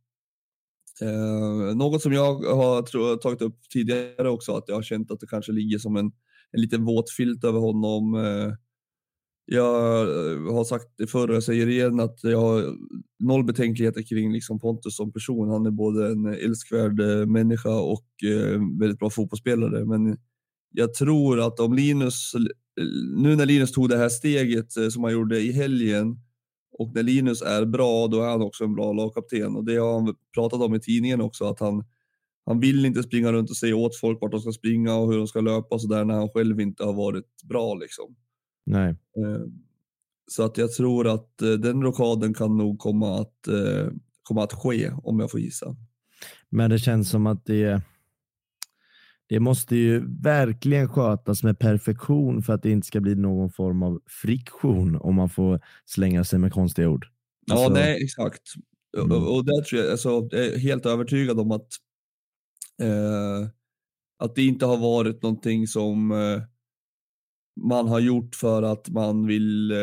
[1.02, 5.26] Eh, något som jag har tagit upp tidigare också, att jag har känt att det
[5.26, 6.06] kanske ligger som en,
[6.52, 8.14] en liten våt filt över honom.
[8.14, 8.54] Eh,
[9.50, 12.76] jag eh, har sagt det förr och jag säger igen att jag har
[13.18, 15.48] noll betänkligheter kring liksom Pontus som person.
[15.48, 19.84] Han är både en älskvärd eh, människa och eh, väldigt bra fotbollsspelare.
[19.84, 20.16] Men
[20.70, 22.32] jag tror att om Linus,
[23.16, 26.16] nu när Linus tog det här steget eh, som han gjorde i helgen
[26.72, 29.56] och när Linus är bra, då är han också en bra lagkapten.
[29.56, 31.84] Och det har han pratat om i tidningen också, att han,
[32.46, 35.18] han vill inte springa runt och säga åt folk vart de ska springa och hur
[35.18, 37.74] de ska löpa och sådär när han själv inte har varit bra.
[37.74, 38.16] Liksom.
[38.66, 38.88] Nej.
[38.90, 39.42] Eh,
[40.30, 44.52] Så att jag tror att eh, den rockaden kan nog komma att, eh, komma att
[44.52, 45.76] ske om jag får gissa.
[46.48, 47.82] Men det känns som att det,
[49.28, 53.82] det måste ju verkligen skötas med perfektion för att det inte ska bli någon form
[53.82, 57.06] av friktion om man får slänga sig med konstiga ord.
[57.46, 58.42] Ja, Alltså, nej, exakt.
[58.96, 59.12] Mm.
[59.12, 61.68] Och, och där tror jag, alltså, jag är helt övertygad om att,
[62.82, 63.48] eh,
[64.18, 66.42] att det inte har varit någonting som eh,
[67.66, 69.78] man har gjort för att man vill eh,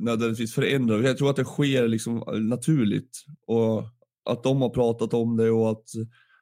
[0.00, 1.00] nödvändigtvis förändra.
[1.00, 3.82] Jag tror att det sker liksom naturligt och
[4.24, 5.88] att de har pratat om det och att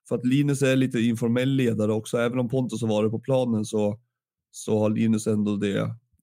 [0.08, 3.64] för att Linus är lite informell ledare också, även om Pontus har varit på planen
[3.64, 4.00] så,
[4.50, 5.78] så har Linus ändå det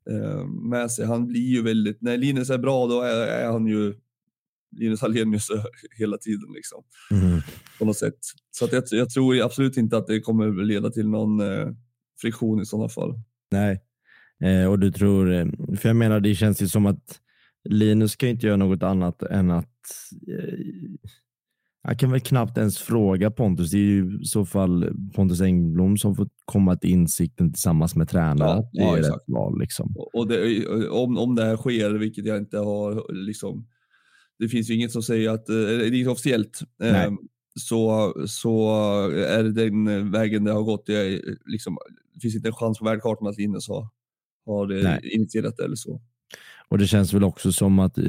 [0.09, 1.05] eh, med sig.
[1.05, 3.93] Han blir ju väldigt, när Linus är bra då är, är han ju
[4.77, 5.47] Linus Hallenius
[5.97, 7.41] hela tiden liksom mm.
[7.79, 8.17] på något sätt.
[8.51, 11.67] Så att jag, jag tror absolut inte att det kommer leda till någon eh,
[12.21, 13.19] friktion i sådana fall.
[13.51, 13.81] Nej,
[14.43, 15.45] eh, och du tror, eh,
[15.77, 17.19] för jag menar det känns ju som att
[17.69, 19.79] Linus ju inte göra något annat än att
[20.27, 20.59] eh,
[21.83, 23.71] jag kan väl knappt ens fråga Pontus.
[23.71, 28.09] Det är ju i så fall Pontus Engblom som får komma till insikten tillsammans med
[28.09, 28.63] tränaren.
[28.71, 29.59] Ja, det ja, är val.
[29.59, 29.95] Liksom.
[30.13, 33.67] Och det, om, om det här sker, vilket jag inte har liksom,
[34.39, 37.09] det finns ju inget som säger att, eh, det är inte officiellt, Nej.
[37.59, 38.69] så, så
[39.09, 40.85] är det den vägen det har gått.
[40.85, 41.77] Det, är, liksom,
[42.13, 43.87] det finns inte en chans på världkartan att Linus har,
[44.45, 44.73] har
[45.15, 46.01] initierat det eller så.
[46.73, 48.03] Och det känns väl också som att eh,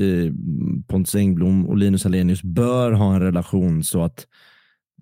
[0.87, 4.27] Pontus Engblom och Linus Alenius bör ha en relation så att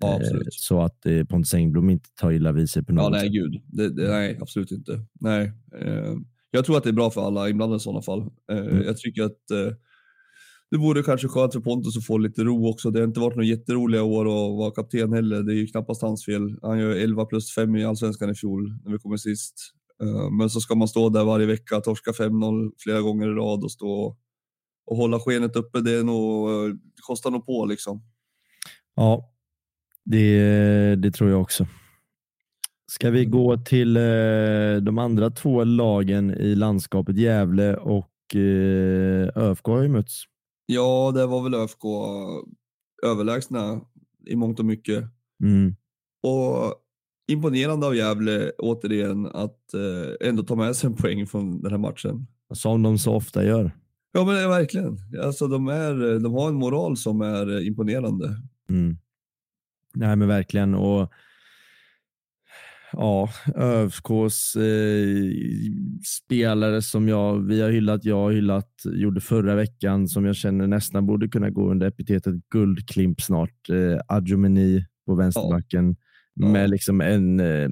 [0.01, 0.39] Ja, Eh.
[0.51, 3.31] Så att eh, Pontus Engblom inte tar illa vid sig på något Ja, nej sätt.
[3.31, 3.61] gud.
[3.67, 4.99] Det, det, nej, absolut inte.
[5.19, 5.51] Nej.
[5.81, 6.13] Eh,
[6.51, 8.19] jag tror att det är bra för alla inblandade i sådana fall.
[8.51, 8.83] Eh, Mm.
[8.83, 9.73] Jag tycker att eh,
[10.71, 12.91] det vore kanske skönt för Pontus att få lite ro också.
[12.91, 15.43] Det har inte varit några jätteroliga år att vara kapten heller.
[15.43, 16.55] Det är ju knappast hans fel.
[16.61, 19.55] Han gör 11 plus 5 i Allsvenskan i fjol när vi kommer sist.
[20.03, 23.63] Eh, men så ska man stå där varje vecka, torska 5-0 flera gånger i rad
[23.63, 24.17] och stå
[24.85, 25.81] och, hålla skenet uppe.
[25.81, 26.75] Det är nog, eh,
[27.07, 28.03] kostar nog på liksom.
[28.95, 29.33] Ja,
[30.05, 31.67] det, det tror jag också.
[32.91, 37.17] Ska vi gå till eh, de andra två lagen i landskapet?
[37.17, 40.23] Gävle och eh, ÖFK har ju mötts.
[40.65, 41.85] Ja, det var väl ÖFK
[43.03, 43.81] överlägsna
[44.25, 45.03] i mångt och mycket.
[45.43, 45.75] Mm.
[46.23, 46.82] Och
[47.27, 51.77] imponerande av Gävle återigen att eh, ändå ta med sig en poäng från den här
[51.77, 52.27] matchen.
[52.53, 53.71] Som de så ofta gör.
[54.11, 54.97] Ja men verkligen.
[55.23, 58.37] Alltså, de, är, de har en moral som är imponerande.
[58.69, 58.97] Mm.
[59.93, 60.75] Nej men verkligen.
[60.75, 61.11] Och
[62.91, 65.31] ja, ÖFKs eh,
[66.05, 70.67] spelare som jag, vi har hyllat, jag har hyllat, gjorde förra veckan som jag känner
[70.67, 73.69] nästan borde kunna gå under epitetet guldklimp snart.
[73.69, 75.95] Eh, Adjomeni på vänsterbacken Ja.
[76.35, 77.69] Med liksom en, eh,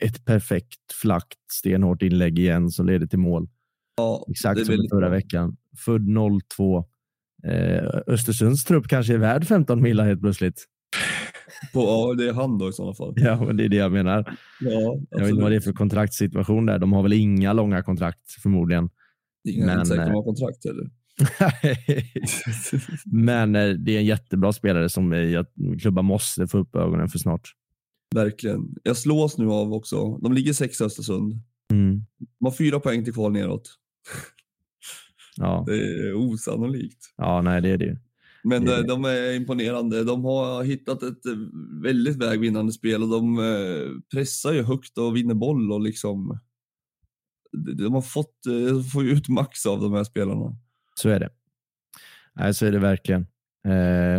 [0.00, 3.48] ett perfekt flackt stenhårt inlägg igen som leder till mål.
[3.96, 5.08] Ja, Exakt som förra bra.
[5.08, 5.56] veckan.
[5.84, 6.08] Född
[6.56, 6.84] 02.
[7.44, 10.64] Eh, Östersunds trupp kanske är värd 15 millar helt plötsligt.
[11.72, 13.14] På, ja, det är han då i sådana fall.
[13.20, 14.36] Ja, men det är det jag menar.
[14.60, 16.78] Ja, Jag vet inte vad det är för kontraktssituation där.
[16.78, 18.90] De har väl inga långa kontrakt förmodligen.
[19.48, 20.90] Ingen men, men, säker eh, har kontrakt heller.
[23.04, 25.44] men eh, det är en jättebra spelare som
[25.80, 27.52] klubbar måste få upp ögonen för snart.
[28.14, 28.74] Verkligen.
[28.82, 30.18] Jag slås nu av också.
[30.18, 31.34] De ligger sex i Östersund.
[31.72, 32.02] Mm.
[32.38, 33.74] De har fyra poäng till kval neråt.
[35.36, 35.64] Ja.
[35.66, 37.14] Det är osannolikt.
[37.16, 37.96] ja, nej det är det ju.
[38.44, 40.04] Men Det- eh, de är imponerande.
[40.04, 41.32] De har hittat ett eh,
[41.82, 46.38] väldigt vägvinnande spel och de eh, pressar ju högt och vinner boll och liksom
[47.76, 48.34] de har fått
[48.92, 50.56] får ut max av de här spelarna.
[50.94, 51.28] Så är det.
[52.34, 53.26] Nej, så är det verkligen.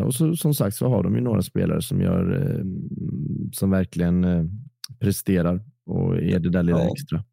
[0.05, 2.31] Och så, som sagt så har de ju några spelare som gör
[3.53, 4.45] som verkligen eh,
[4.99, 7.23] presterar och är det där lilla Ja, extra.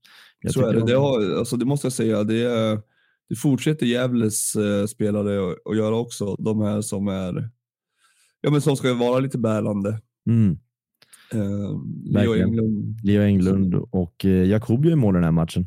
[0.40, 0.79] Jag Så är det.
[0.81, 2.25] de- Det, har, alltså det måste jag säga.
[2.25, 2.81] Det, är,
[3.29, 6.35] det fortsätter Gävles eh, spelare att- göra också.
[6.38, 7.51] De här som är
[8.40, 10.01] ja, men som ska vara lite bärande.
[10.31, 10.59] Mm.
[11.33, 12.35] Eh, Leo.
[12.35, 13.01] Englund.
[13.05, 15.66] Leo Englund och eh, Jakob gör mål den här matchen.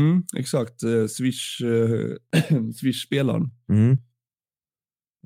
[0.00, 0.82] Mm, exakt.
[0.82, 3.50] Eh, Swish, eh, Swish-spelaren.
[3.68, 3.92] Mm.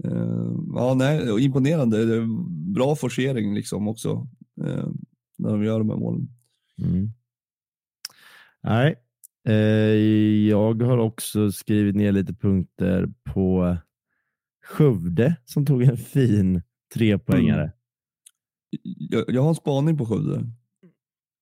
[0.05, 2.27] Eh, ja, nej, imponerande.
[2.75, 4.29] Bra forcering liksom också
[4.64, 4.88] eh,
[5.38, 6.29] när de gör de här målen.
[6.79, 7.11] Mm.
[8.62, 8.96] Nej,
[9.49, 9.55] eh,
[10.49, 13.77] jag har också skrivit ner lite punkter på
[14.64, 16.62] Skövde som tog en fin
[16.94, 17.73] trepoängare.
[18.83, 20.46] Jag, jag har en spaning på Skövde.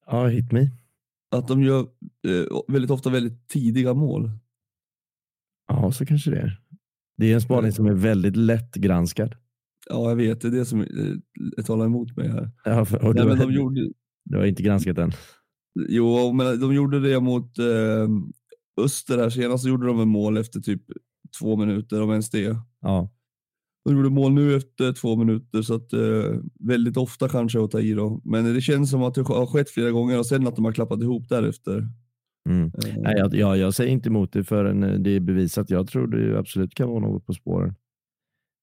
[0.07, 0.71] Ja, hit me.
[1.31, 1.81] Att de gör
[2.29, 4.31] eh, väldigt ofta väldigt tidiga mål.
[5.69, 6.61] Ja, så kanske det är.
[7.17, 9.35] Det är en spaning som är väldigt lätt granskad.
[9.89, 10.41] Ja, jag vet.
[10.41, 12.51] Det är det som eh, talar emot mig här.
[12.65, 13.81] Ja, för, och Nej, du, men de gjorde,
[14.25, 15.13] du har inte granskat den.
[15.89, 18.09] jo, men de gjorde det mot eh,
[18.85, 19.63] Öster här senast.
[19.63, 20.83] Så gjorde de en mål efter typ
[21.41, 22.57] två minuter, om ens det.
[22.81, 23.11] Ja,
[23.85, 27.81] De gjorde mål nu efter två minuter, så att eh, väldigt ofta kanske att ta
[27.81, 28.21] i då.
[28.25, 30.73] Men det känns som att det har skett flera gånger och sen att de har
[30.73, 31.89] klappat ihop därefter.
[32.49, 32.65] mm.
[32.65, 35.71] Eh, Nej, jag, jag, jag säger inte emot det förrän eh, det är bevisat.
[35.71, 37.75] Jag tror det absolut kan vara något på spåren.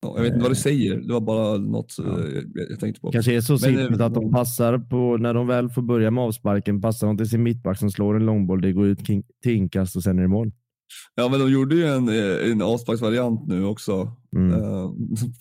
[0.05, 2.03] Ja, jag vet inte vad det säger, det var bara något Ja.
[2.03, 3.11] eh, jag, tänkte på.
[3.11, 6.23] kanske är så simpelt eh, att de passar på, när de väl får börja med
[6.23, 9.95] avsparken, passar de till sin mittback som slår en långboll, det går ut till inkast
[9.95, 10.51] och sen är det mål.
[11.15, 14.11] Ja, men de gjorde ju en, eh, en avsparksvariant nu också.
[14.35, 14.51] Mm.
[14.51, 14.91] Eh,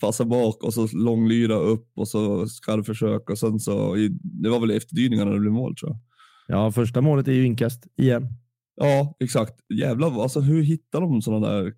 [0.01, 4.71] passa bak och så långlyra upp och så skarvförsök och sen så, det var väl
[4.71, 5.99] efterdyningarna det blev mål tror jag.
[6.47, 8.27] Ja, första målet är ju inkast igen.
[8.75, 9.53] Ja, exakt.
[9.73, 11.73] Jävlar, alltså hur hittar de sådana där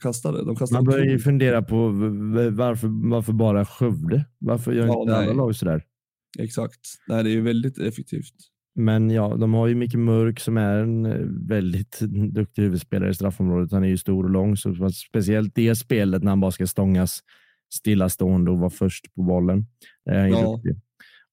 [0.00, 0.44] kastare?
[0.44, 1.88] De kastar Man börjar ju fundera på
[2.52, 4.24] varför, varför bara Skövde?
[4.38, 5.36] Varför gör Ja, inte alla nej.
[5.36, 5.82] lag sådär?
[6.38, 6.80] Exakt.
[7.08, 8.34] Nej, det är ju väldigt effektivt.
[8.74, 12.00] Men ja, de har ju Micke Mörk som är en eh, väldigt
[12.34, 13.72] duktig huvudspelare i straffområdet.
[13.72, 17.20] Han är ju stor och lång, så speciellt det spelet när han bara ska stångas
[17.74, 19.66] stillastående och vara först på bollen.
[20.04, 20.80] Där är han Ja, duktig.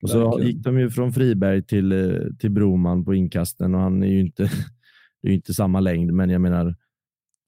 [0.01, 0.47] Och så verkligen.
[0.47, 4.19] gick de ju från Friberg till, eh, till Broman på inkasten och han är ju
[4.19, 4.43] inte,
[5.21, 6.75] det är inte samma längd, men jag menar,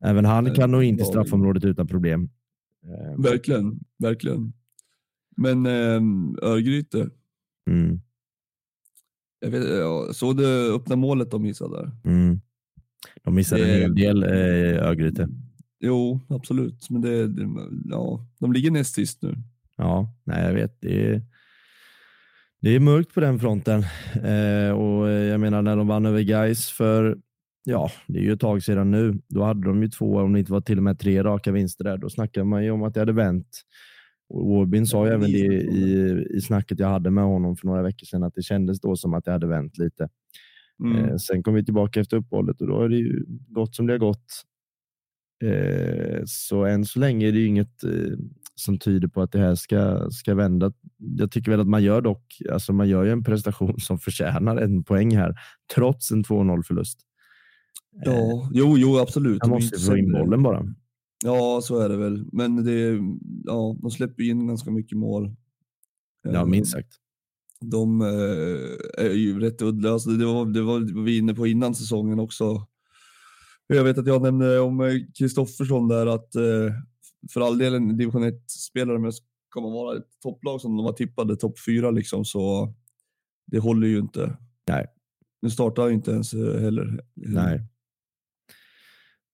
[0.03, 1.09] även han kan nå in till ja.
[1.11, 2.29] straffområdet utan problem.
[2.85, 4.53] Eh, Verkligen, verkligen.
[5.37, 6.01] Men eh,
[6.49, 7.09] Örgryte,
[7.69, 8.01] Mm.
[9.39, 11.91] jag vet, jag såg du öppna målet de missade där?
[12.11, 12.41] Mm.
[13.23, 15.29] De missade Det- en hel del eh, Örgryte.
[15.79, 16.89] Jo, absolut.
[16.89, 17.49] Men det, det,
[17.85, 19.35] ja, de ligger näst sist nu.
[19.77, 20.81] Ja, nej, jag vet.
[20.81, 21.21] Det är,
[22.63, 23.83] det är mörkt på den fronten.
[24.23, 27.17] Eh, och jag menar när de vann över Gais för,
[27.63, 29.19] ja, det är ju ett tag sedan nu.
[29.27, 31.83] Då hade de ju två, om det inte var till och med tre raka vinster
[31.83, 31.97] där.
[31.97, 33.47] Då snackade man ju om att det hade vänt.
[34.29, 37.81] Och sa ju även det det- i, i snacket jag hade med honom för några
[37.81, 40.09] veckor sedan, att det kändes då som att det hade vänt lite.
[40.83, 41.05] Mm.
[41.05, 43.93] Eh, sen kom vi tillbaka efter uppehållet och då har det ju gått som det
[43.93, 44.43] har gått.
[45.43, 48.17] Eh, så än så länge är det ju inget eh,
[48.55, 50.71] som tyder på att det här ska, ska vända.
[50.97, 54.57] Jag tycker väl att man gör dock, alltså man gör ju en prestation som förtjänar
[54.57, 55.35] en poäng här,
[55.75, 56.99] trots en 2-0 förlust.
[58.05, 59.43] Ja, jo, jo, absolut.
[59.43, 60.65] Är måste få in bollen bara.
[61.25, 62.25] Ja, så är det väl.
[62.31, 62.99] Men det,
[63.43, 65.35] ja, de släpper in ganska mycket mål.
[66.23, 66.93] Ja, Eh, minst sagt.
[67.61, 70.09] De eh, är ju rätt uddlösa.
[70.09, 72.67] Det var, det var vi inne på innan säsongen också.
[73.67, 76.73] Jag vet att jag nämnde om eh, Kristoffersson där att eh,
[77.29, 80.93] för all del en division 1-spelare, men ska man vara ett topplag som de var
[80.93, 82.73] tippade topp fyra liksom så
[83.45, 84.37] det håller ju inte.
[84.67, 84.85] Nej.
[85.41, 86.99] Nu startar ju inte ens eh, heller.
[87.13, 87.61] Nej.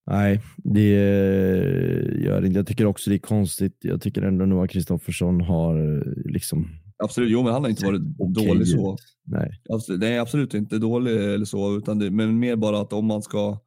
[0.06, 2.60] Nej, det eh, gör inte.
[2.60, 3.78] Jag tycker också det är konstigt.
[3.80, 6.70] Jag tycker ändå nog att Kristoffersson har eh, liksom
[7.04, 8.98] Absolut, jo men han har inte varit okej dålig så.
[9.24, 9.62] Nej.
[9.70, 13.22] Absolut, är absolut inte dålig eller så, utan det, men mer bara att om man
[13.22, 13.58] ska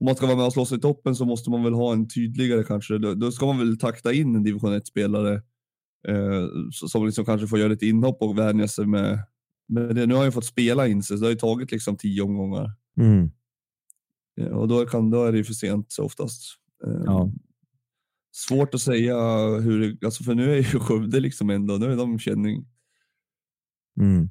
[0.00, 2.08] om man ska vara med och slåss i toppen så måste man väl ha en
[2.08, 2.98] tydligare kanske.
[2.98, 5.34] Då, då ska man väl takta in en division 1-spelare
[6.08, 9.18] eh, så- som liksom kanske får göra ett inhopp och vänja sig med,
[9.68, 10.06] med det.
[10.06, 12.70] Nu har ju fått spela in sig, så det har ju tagit liksom tio omgångar.
[13.00, 13.30] Mm.
[14.40, 16.42] Eh, och då, kan, då är det ju för sent så oftast.
[16.86, 17.32] Eh, Ja.
[18.32, 19.16] Svårt att säga
[19.60, 22.66] hur det, alltså för nu är ju Skövde liksom ändå, nu är de känning.
[24.00, 24.30] Mm.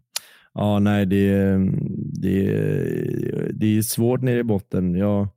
[0.54, 1.58] Ja, nej, det,
[2.22, 2.46] det,
[3.54, 4.96] det är svårt nere i botten.
[4.96, 5.28] Jag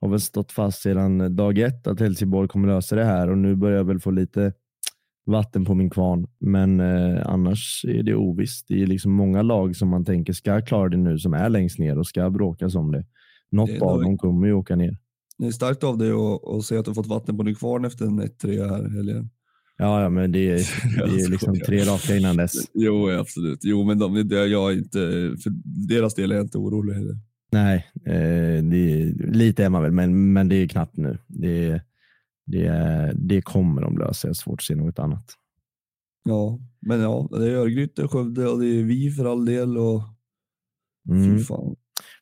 [0.00, 3.56] har väl stått fast sedan dag ett att Helsingborg kommer lösa det här och nu
[3.56, 4.52] börjar jag väl få lite
[5.26, 6.26] vatten på min kvarn.
[6.40, 8.68] Men eh, annars är det ovisst.
[8.68, 11.78] Det är liksom många lag som man tänker ska klara det nu som är längst
[11.78, 13.04] ner och ska bråkas om det.
[13.50, 14.98] Något Det av dem kommer ju åka ner.
[15.38, 16.12] Det är starkt av dig
[16.56, 19.30] att, säga att du fått vatten på din kvarn efter en 1-3 här helgen.
[19.78, 22.52] Ja, ja men det är, Jag det är liksom tre raka innan dess.
[22.74, 23.58] Jo, absolut.
[23.62, 24.98] Jo, men de, jag är inte,
[25.42, 25.52] för
[25.88, 27.16] deras del är jag inte orolig heller.
[27.52, 31.18] Nej, eh, det, lite är man väl, men, men det är knappt nu.
[31.26, 31.82] Det,
[32.46, 34.28] det, det kommer de lösa.
[34.28, 35.24] Jag har svårt att se något annat.
[36.24, 40.02] Ja, men ja, det är Örgryte, Skövde och det är vi för all del och
[41.08, 41.38] Mm.
[41.38, 41.76] fy fan.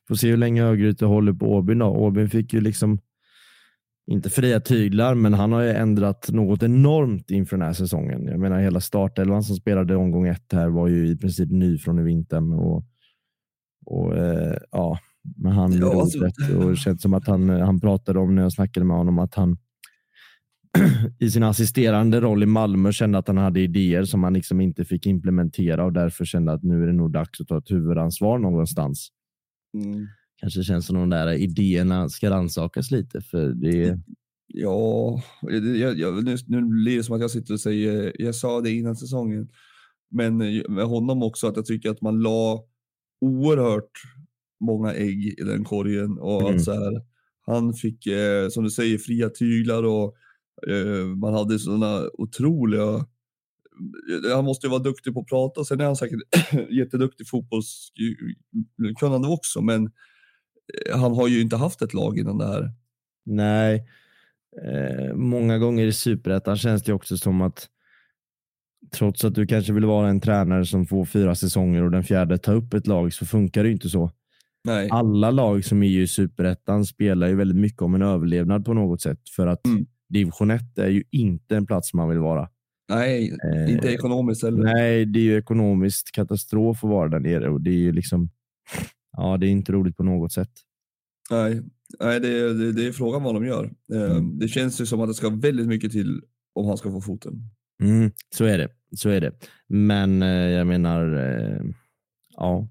[0.07, 1.81] Får se hur länge Örgryte håller på Åbyn.
[1.81, 2.99] Åbyn fick ju liksom
[4.07, 8.25] inte fria tyglar, men han har ju ändrat något enormt inför den här säsongen.
[8.25, 11.99] Jag menar hela startelvan som spelade omgång ett här var ju i princip ny från
[11.99, 12.53] i vintern.
[12.53, 12.83] Och,
[13.85, 14.99] och eh, ja,
[15.37, 16.19] men han Ja, alltså-
[16.57, 19.35] och det känns som att han, han pratade om när jag snackade med honom att
[19.35, 19.57] han
[21.19, 24.85] i sin assisterande roll i Malmö kände att han hade idéer som han liksom inte
[24.85, 28.39] fick implementera och därför kände att nu är det nog dags att ta ett huvudansvar
[28.39, 29.09] någonstans
[29.73, 30.07] Mm.
[30.41, 33.21] kanske känns som de där idéerna ska rannsakas lite.
[33.21, 33.99] För det,
[34.53, 38.61] Ja, jag, jag, nu, nu blir det som att jag sitter och säger, jag sa
[38.61, 39.49] det innan säsongen,
[40.11, 42.63] men eh, med honom också att jag tycker att man la
[43.21, 43.91] oerhört
[44.59, 46.55] många ägg i den korgen och Mm.
[46.55, 47.01] att så här,
[47.45, 50.15] han fick, eh, som du säger, fria tyglar och
[50.67, 53.05] eh, man hade sådana otroliga
[54.25, 56.19] eh, han måste ju vara duktig på att prata, sen är han säkert
[56.69, 59.85] jätteduktig fotbollskunnande också, men
[60.87, 62.71] eh, han har ju inte haft ett lag innan det här.
[63.25, 63.87] nej,
[64.65, 67.69] eh, många gånger i superettan känns det också som att
[68.91, 72.37] trots att du kanske vill vara en tränare som får fyra säsonger och den fjärde
[72.37, 74.11] tar upp ett lag så funkar det inte så.
[74.63, 74.87] Nej.
[74.91, 79.01] Alla lag som är i superettan spelar ju väldigt mycket om en överlevnad på något
[79.01, 79.85] sätt för att Mm.
[80.09, 82.49] division 1 är ju inte en plats man vill vara.
[82.91, 84.63] Nej, Eh, inte ekonomiskt heller.
[84.63, 88.29] Nej, det är ju ekonomiskt katastrof att vara där nere och det är ju liksom,
[89.17, 90.51] ja, det är inte roligt på något sätt.
[91.31, 91.61] Nej,
[91.99, 93.71] Nej det, är- det, det är frågan vad de gör.
[93.93, 94.39] Eh, Mm.
[94.39, 96.21] Det känns ju som att det ska väldigt mycket till
[96.55, 97.33] om han ska få foten.
[97.83, 98.69] Mm, så är det.
[98.95, 99.31] Så är det.
[99.67, 101.61] Men eh, jag menar, eh,
[102.35, 102.67] ja.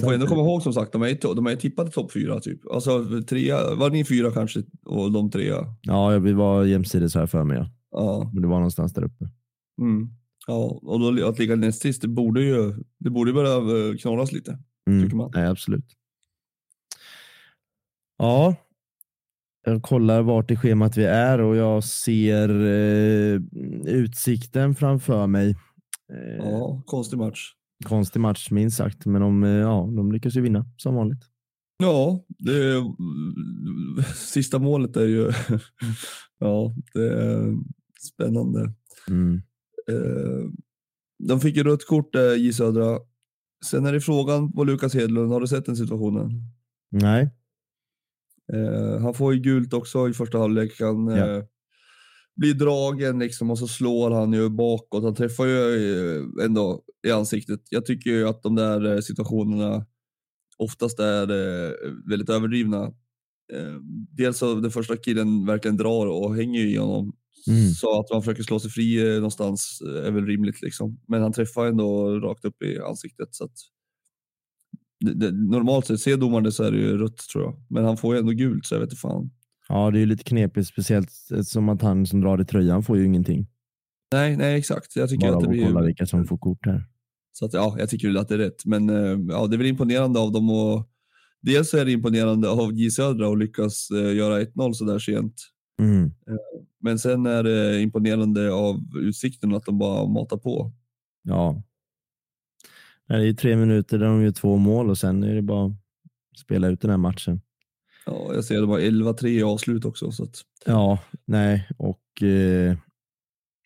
[0.00, 2.40] Man får ändå komma ihåg som sagt, de är, ju de är tippade topp fyra
[2.40, 2.60] typ.
[2.72, 5.56] Alltså trea, var ni fyra kanske och de trea?
[5.82, 7.56] Ja, vi var jämsides här för mig.
[7.56, 7.70] Ja.
[7.90, 8.30] Ja.
[8.32, 9.24] Men Det var någonstans där uppe.
[9.80, 10.08] Mm.
[10.46, 13.96] Ja, och då, att ligga näst sist, det borde ju det borde ju börja eh,
[13.96, 14.58] knorras lite.
[14.90, 15.02] Mm.
[15.04, 15.30] Tycker man.
[15.34, 15.84] Nej, absolut.
[18.18, 18.54] Ja.
[19.64, 23.40] Jag kollar vart i schemat vi är och jag ser eh,
[23.86, 25.50] utsikten framför mig.
[26.12, 27.52] Eh, Ja, konstig match.
[27.84, 31.24] Konstig match minst sagt, men de, eh, ja, de lyckas ju vinna som vanligt.
[31.78, 32.84] Ja, det
[34.14, 35.32] sista målet är ju
[36.38, 37.54] ja, det är
[38.12, 38.72] spännande.
[39.08, 39.42] Mm.
[39.90, 40.50] Eh,
[41.28, 42.98] de fick ju rött kort där, J Södra.
[43.64, 46.30] Sen är det frågan på Lukas Hedlund, har du sett den situationen?
[46.90, 47.30] Nej,
[48.52, 50.80] Eh, han får ju gult också i första halvlek.
[50.80, 51.42] Han Ja.
[52.36, 55.04] Blir dragen liksom och så slår han ju bakåt.
[55.04, 57.60] Han träffar ju eh, ändå i ansiktet.
[57.70, 59.86] Jag tycker ju att de där eh, situationerna
[60.56, 61.72] oftast är eh,
[62.10, 62.92] väldigt överdrivna.
[64.10, 67.12] Dels så den första killen verkligen drar och hänger ju i honom.
[67.48, 67.70] Mm.
[67.70, 71.00] Så att man försöker slå sig fri någonstans är väl rimligt liksom.
[71.08, 73.28] Men han träffar ändå rakt upp i ansiktet.
[73.30, 73.52] Så att
[75.32, 77.56] normalt sett, ser domaren det så är det ju rött tror jag.
[77.70, 79.30] Men han får ju ändå gult så jag vet inte fan.
[79.68, 81.10] Ja, det är ju lite knepigt, speciellt
[81.44, 83.46] som att han som drar i tröjan får ju ingenting.
[84.12, 84.96] Nej, nej exakt.
[84.96, 85.66] Jag tycker Bara att det blir...
[85.66, 86.84] kolla vilka som får kort här.
[87.32, 88.64] Så att, ja, jag tycker att det är rätt.
[88.64, 90.88] Men eh, ja, det är väl imponerande av dem och
[91.40, 95.34] dels är det imponerande av J Södra att lyckas eh, göra 1-0 så där sent.
[95.82, 96.10] Mm.
[96.80, 100.72] Men sen är det imponerande av Utsikten att de bara matar på.
[101.22, 101.62] Ja.
[103.08, 105.72] Det är tre minuter där de gör två mål och sen är det bara att
[106.38, 107.40] spela ut den här matchen.
[108.06, 110.10] Ja, jag ser att de har 11-3 i avslut också.
[110.12, 112.76] Så att, Ja, nej, och eh,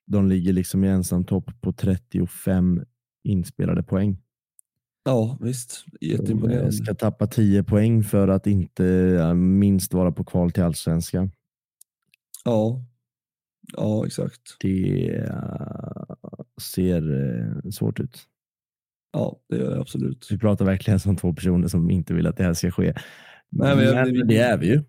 [0.07, 2.85] de ligger liksom i ensam topp på 35
[3.25, 4.19] inspelade poäng.
[5.05, 5.85] ja, visst.
[6.01, 6.73] De eh, Jätteimponerande.
[6.73, 8.85] ska tappa 10 poäng för att inte
[9.19, 11.31] ja, minst vara på kval till allsvenskan.
[12.45, 12.85] Ja.
[13.77, 14.57] ja, exakt.
[14.61, 16.05] Det eh,
[16.63, 17.03] ser
[17.65, 18.27] eh, svårt ut.
[19.13, 20.27] Ja, det gör det absolut.
[20.31, 22.95] Vi pratar verkligen som två personer som inte vill att det här ska ske.
[23.51, 24.83] Nej, men men det är vi ju.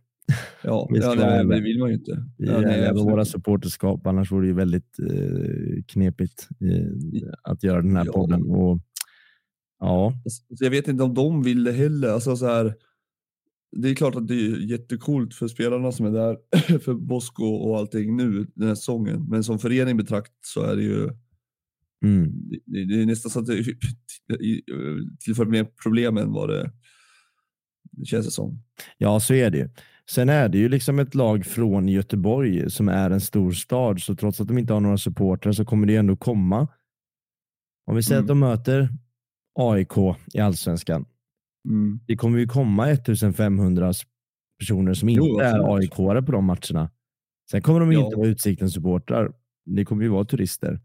[0.63, 2.25] Ja, Vi ja det, även- det vill man ju inte.
[2.37, 3.11] Vi Ja, är absolut.
[3.13, 8.11] våra supporterskap, annars vore det ju väldigt eh, knepigt eh, att göra den här Ja.
[8.13, 8.43] podden.
[8.43, 8.79] Och,
[9.79, 12.07] ja, Alltså, jag vet inte om de vill det heller.
[12.09, 12.75] Alltså, så här,
[13.77, 16.37] det är klart att det är jättekult för spelarna som är där,
[16.79, 19.25] för Bosko och allting nu den här säsongen.
[19.29, 21.09] Men som förening betrakt så är det ju
[22.05, 22.31] mm,
[22.65, 23.63] det, det är nästan så att det
[25.25, 26.71] tillför mer problem än vad det,
[27.91, 28.63] det känns det som.
[28.97, 29.69] ja, så är det ju.
[30.09, 34.15] Sen är det ju liksom ett lag från Göteborg som är en stor stad, så
[34.15, 36.67] trots att de inte har några supportrar så kommer det ändå komma.
[37.85, 38.25] Om vi säger Mm.
[38.25, 38.89] att de möter
[39.59, 41.05] AIK i allsvenskan,
[41.69, 41.99] Mm.
[42.07, 43.93] det kommer ju komma 1500
[44.59, 45.67] personer som inte Jo, är absolut.
[45.99, 46.91] AIK på de matcherna.
[47.51, 48.05] Sen kommer de Ja.
[48.05, 49.33] inte vara Utsiktens supportrar.
[49.65, 50.79] Det kommer ju vara turister.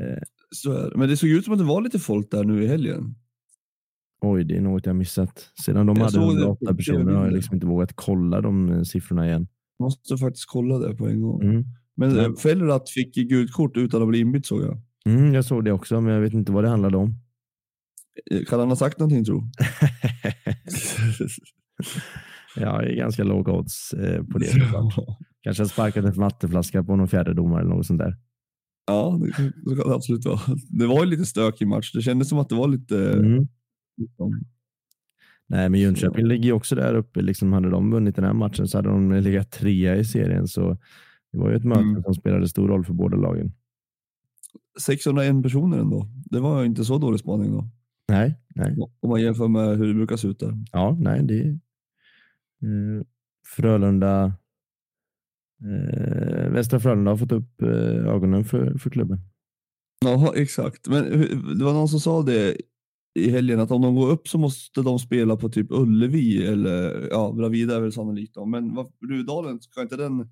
[0.00, 0.92] Eh, Så.
[0.96, 3.14] Men det såg ut som att det var lite folk där nu i helgen.
[4.20, 5.50] Oj, det är något jag missat.
[5.64, 8.40] Sedan de Jag hade såg det 108 på personer har jag liksom inte vågat kolla
[8.40, 9.46] de eh, siffrorna igen.
[9.80, 11.42] Måste faktiskt kolla det på en gång.
[11.42, 11.64] Mm.
[11.96, 12.24] Men Ja.
[12.24, 12.36] mm.
[12.36, 14.78] Fellerath fick gult kort utan att bli inbytt såg jag.
[15.06, 17.14] Mm, jag såg det också, men jag vet inte vad det handlade om.
[18.30, 19.42] Eh, Kan han ha sagt någonting tro?
[22.56, 24.46] ja, det är ganska låg odds eh, på det.
[25.42, 28.16] Kanske har sparkat en vattenflaska på någon fjärde domare eller något sånt där.
[28.86, 29.26] Ja, det,
[29.70, 30.40] det kan det absolut vara.
[30.68, 31.92] Det var ju lite stökig match.
[31.92, 33.12] Det kändes som att det var lite...
[33.12, 33.48] Mm.
[33.98, 34.44] Liksom,
[35.46, 37.20] Nej, men Jönköping ligger ju också där uppe.
[37.22, 40.48] Liksom hade de vunnit den här matchen så hade de legat trea i serien.
[40.48, 40.78] Så
[41.32, 42.02] det var ju ett möte Mm.
[42.02, 43.52] som spelade stor roll för båda lagen.
[44.80, 46.06] 601 personer ändå.
[46.30, 47.68] Det var inte så dålig spaning då.
[48.08, 48.76] Nej, nej.
[49.00, 50.54] Om man jämför med hur det brukar se ut där.
[50.72, 51.48] Ja, nej, det är
[52.62, 53.02] eh,
[53.56, 54.32] Frölunda.
[55.64, 57.68] Eh, Västra Frölunda har fått upp eh,
[58.14, 59.18] ögonen för, för klubben.
[60.04, 60.88] Ja, exakt.
[60.88, 61.04] Men
[61.58, 62.56] det var någon som sa det
[63.14, 67.08] i helgen att om de går upp så måste de spela på typ Ullevi eller
[67.10, 68.44] ja, Bravida är väl sannolikt då.
[68.46, 70.28] Men vad, Rudalen, ska inte den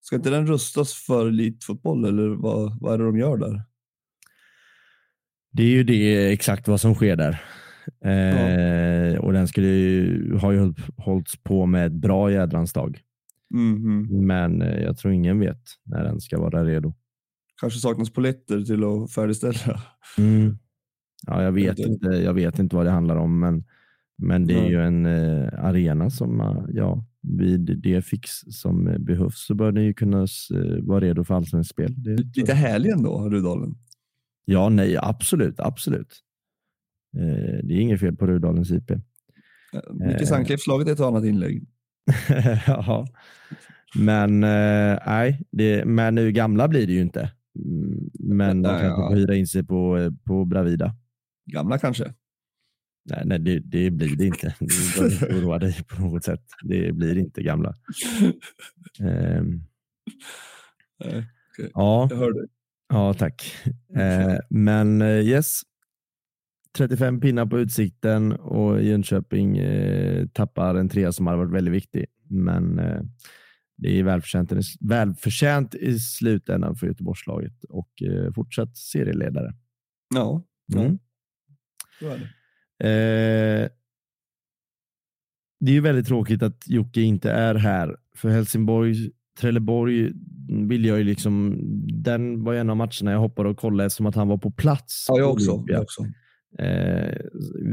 [0.00, 3.62] Ska inte den rustas för elitfotboll eller vad, vad är det de gör där?
[5.52, 7.42] Det är ju det exakt vad som sker där.
[8.04, 13.00] Eh, Och den skulle ju, har ju hållit- hållits på med ett bra jädrans dag.
[13.54, 14.26] Mhm.
[14.26, 16.94] Men eh, jag tror ingen vet när den ska vara redo.
[17.60, 19.82] Kanske saknas poletter till att färdigställa.
[20.18, 20.58] Mm.
[21.22, 23.64] Ja, jag vet, inte, jag vet inte vad det handlar om, men,
[24.18, 28.98] men det är ju en eh, arena som, eh, ja, vid det fix som eh,
[28.98, 30.26] behövs så bör den ju kunna
[30.82, 31.94] vara redo för allsvenskt spel.
[32.34, 33.74] Lite härlig ändå, Rudalen.
[34.44, 36.22] Ja, nej, absolut, absolut.
[37.62, 38.90] Det är inget fel på Rudalens IP.
[39.90, 40.28] Micke.
[40.28, 41.68] Sandkleff slagit ett och annat inlägg.
[42.66, 43.06] ja.
[43.94, 47.30] Men nej, det, men nu gamla blir det ju inte.
[47.64, 49.08] Mm, Men de kanske ja.
[49.08, 50.94] får hyra in sig på, på Bravida.
[51.46, 52.14] Gamla kanske.
[53.10, 54.54] Nej, nej det, det blir det inte.
[55.30, 56.44] Oroa dig på något sätt.
[56.62, 57.74] Det blir inte gamla.
[59.00, 59.62] Ehm,
[61.04, 61.70] Nej, okej.
[61.74, 62.46] ja, Jag hör dig.
[62.88, 63.54] ja, tack.
[63.96, 65.60] Eh, men eh, yes,
[66.78, 72.06] 35 pinnar på utsikten och Jönköping eh, tappar en trea som hade varit väldigt viktig.
[72.28, 73.00] Men eh,
[73.76, 79.54] det är välförtjänt, välförtjänt i slutändan för Göteborgslaget och eh, fortsatt serieledare.
[80.14, 80.42] Ja,
[80.74, 80.98] Mm.
[82.00, 82.24] Så är det.
[82.84, 83.68] Eh,
[85.60, 87.96] det är ju väldigt tråkigt att Jocke inte är här.
[88.16, 90.12] För Helsingborg, Trelleborg
[90.68, 91.56] vill jag ju liksom,
[92.02, 95.06] den var en av matcherna jag hoppade och kollade eftersom att han var på plats.
[95.08, 95.64] Ja, jag också.
[95.66, 96.06] Jag också.
[96.58, 97.16] Eh,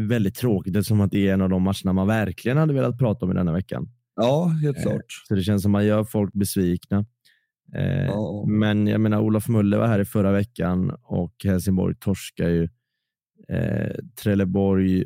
[0.08, 3.26] väldigt tråkigt eftersom att det är en av de matcherna man verkligen hade velat prata
[3.26, 3.90] om i denna veckan.
[4.16, 5.06] Ja, helt Eh, klart.
[5.28, 7.06] Så det känns som att man gör folk besvikna.
[7.76, 8.46] Eh, Ja.
[8.48, 12.70] Men jag menar, Olof Muller var här i förra veckan och Helsingborg torskar ju.
[13.48, 15.06] Eh, Trelleborg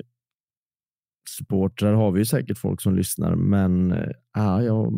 [1.37, 4.93] supportrar har vi ju säkert folk som lyssnar, men eh, ah, jag,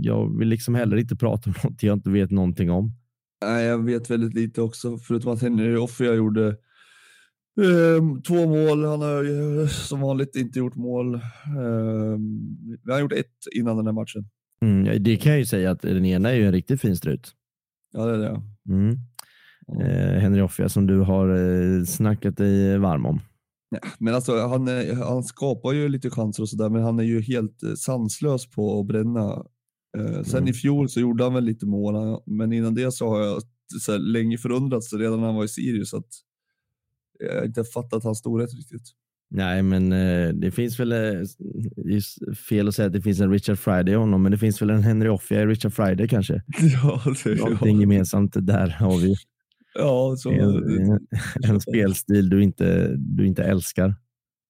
[0.00, 2.92] jag vill liksom heller inte prata om något jag inte vet någonting om.
[3.44, 6.56] Nej, jag vet väldigt lite också, förutom att Henry Offia gjorde
[7.60, 8.84] ehm, två mål.
[8.84, 11.14] Han har ju som vanligt inte gjort mål.
[11.14, 14.28] Um, han har gjort ett innan den här matchen.
[14.62, 17.34] Mm, det kan jag ju säga att den ena är ju en riktigt fin strut.
[17.92, 18.42] Ja, det är det.
[18.68, 18.96] Mm.
[19.80, 23.20] Eh, Henry Offia som du har eh, snackat dig varm om.
[23.70, 27.02] Ja, men alltså, han, är- han skapar ju lite chanser och sådär, men han är
[27.04, 29.44] ju helt eh, sanslös på att bränna.
[29.98, 30.48] Eh, sen Mm.
[30.48, 33.42] i fjol så gjorde han väl lite mål, men innan det så har jag
[33.80, 36.06] så här, länge förundrats redan när han var i Sirius att
[37.34, 38.82] jag inte fattat hans storhet riktigt.
[39.32, 43.58] Nej, men eh, det finns väl, eh, fel att säga att det finns en Richard
[43.58, 46.34] Friday i honom, men det finns väl en Henry Offia i Richard Friday kanske.
[46.82, 47.80] Ja, det, Någonting ja.
[47.80, 49.16] gemensamt där har vi.
[49.74, 51.06] Ja så, En,
[51.48, 53.94] en spelstil du inte, du inte älskar.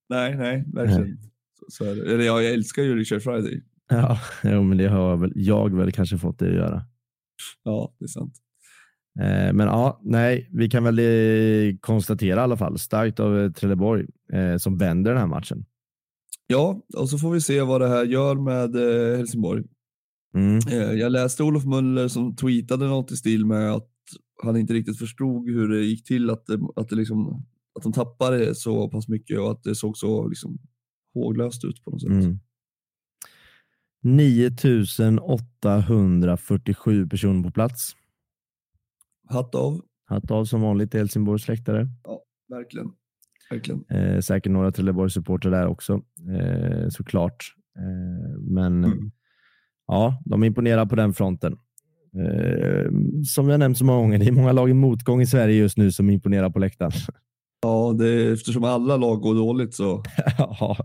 [0.08, 1.18] Nej, nej, verkligen.
[1.58, 2.12] Så, så det.
[2.12, 3.62] Eller ja, jag älskar ju Richard Friday.
[3.88, 6.84] Ja, jo, men det har väl, jag väl kanske fått det att göra.
[7.64, 8.34] Ja, det är sant.
[9.20, 13.52] Eh, men ja, nej, vi kan väl eh, konstatera i alla fall, starkt av eh,
[13.52, 15.64] Trelleborg eh, som vänder den här matchen.
[16.46, 19.64] Ja, och så får vi se vad det här gör med eh, Helsingborg.
[20.34, 20.58] Mm.
[20.70, 23.89] Eh, Jag läste Olof Möller som tweetade något i stil med att
[24.42, 27.92] han inte riktigt förstod hur det gick till att, det, att, det liksom, att de
[27.92, 30.58] tappade så pass mycket och att det såg så liksom,
[31.14, 32.10] håglöst ut på något sätt.
[32.10, 32.38] Mm.
[35.70, 37.96] 9847 personer på plats.
[39.28, 41.88] Hatt av, Hatt av som vanligt till Helsingborgs läktare.
[42.48, 42.92] verkligen.
[43.50, 43.84] verkligen.
[43.90, 46.02] Eh, säkert några Trelleborgs-supportrar där också,
[46.40, 47.54] eh, såklart.
[47.78, 49.10] Eh, men Mm.
[49.86, 51.56] ja, de imponerar på den fronten.
[52.14, 52.90] Eh,
[53.26, 55.78] som jag nämnt så många gånger, det är många lag i motgång i Sverige just
[55.78, 56.92] nu som imponerar på läktaren.
[57.62, 60.02] Ja, det, eftersom alla lag går dåligt så
[60.38, 60.76] ja,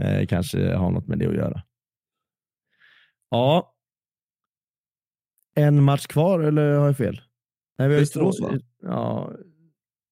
[0.00, 1.62] eh, kanske har något med det att göra.
[3.30, 3.74] Ja.
[5.56, 7.20] En match kvar eller har jag fel?
[7.78, 8.50] Nej, vi har Västerås, va?
[8.82, 9.32] Ja,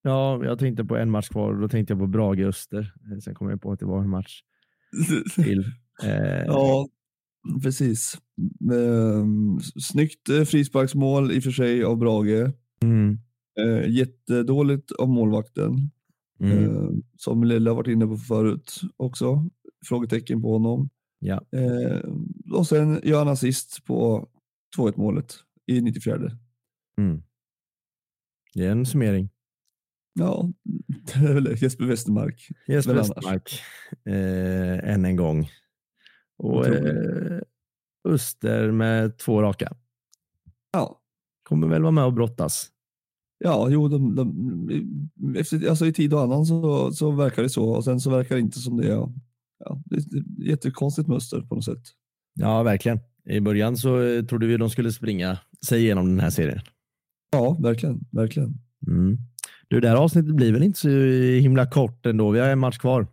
[0.02, 2.92] ja, jag tänkte på en match kvar och då tänkte jag på Brage Öster.
[3.12, 4.40] Eh, Sen kom jag på att det var en match
[5.34, 5.64] till.
[6.02, 6.88] Eh, Ja,
[7.62, 8.18] precis.
[8.72, 12.52] Ehm, Snyggt eh, frisparksmål i och för sig av Brage.
[12.82, 13.18] mm,
[13.60, 15.90] Eh, jättedåligt av målvakten,
[16.40, 19.48] mm, eh, som Lille har varit inne på förut också.
[19.86, 20.90] Frågetecken på honom.
[21.18, 21.40] ja.
[21.52, 22.00] Eh,
[22.52, 24.28] och sen gör han assist på
[24.76, 25.34] 2-1 målet
[25.66, 26.30] i 94.
[26.98, 27.22] Mm.
[28.54, 29.30] Det är en summering.
[30.14, 30.52] Ja,
[31.06, 32.48] det är väl Jesper Westermark.
[32.68, 32.94] Jesper.
[32.94, 33.60] Östermark
[34.04, 35.48] eh, än en gång.
[36.38, 37.40] Och eh,
[38.08, 39.72] Öster med två raka.
[40.72, 41.00] Ja,
[41.42, 42.70] Kommer väl vara med och brottas.
[43.38, 47.68] ja jo, de, de, efter, alltså i tid och annan så, så verkar det så
[47.68, 48.86] och sen så verkar det inte som det.
[48.86, 49.12] är.
[49.58, 51.82] Ja, det är jättekonstigt mönster på något sätt.
[52.34, 52.98] Ja, verkligen.
[53.24, 56.60] I början så eh, trodde vi de skulle springa sig igenom den här serien.
[57.32, 58.54] Ja, verkligen, verkligen.
[58.86, 59.18] Mm.
[59.68, 60.88] Du, det här avsnittet blir väl inte så
[61.40, 62.30] himla kort ändå.
[62.30, 63.06] Vi har en match kvar.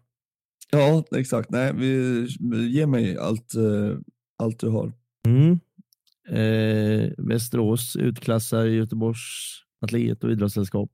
[0.74, 1.50] Ja, exakt.
[1.52, 2.28] Nej, vi,
[2.70, 3.98] ge mig allt, eh,
[4.38, 4.94] allt du har.
[5.28, 5.60] Mm.
[6.28, 9.20] Eh, Västerås utklassar Göteborgs
[9.82, 10.92] atlet och idrottssällskap.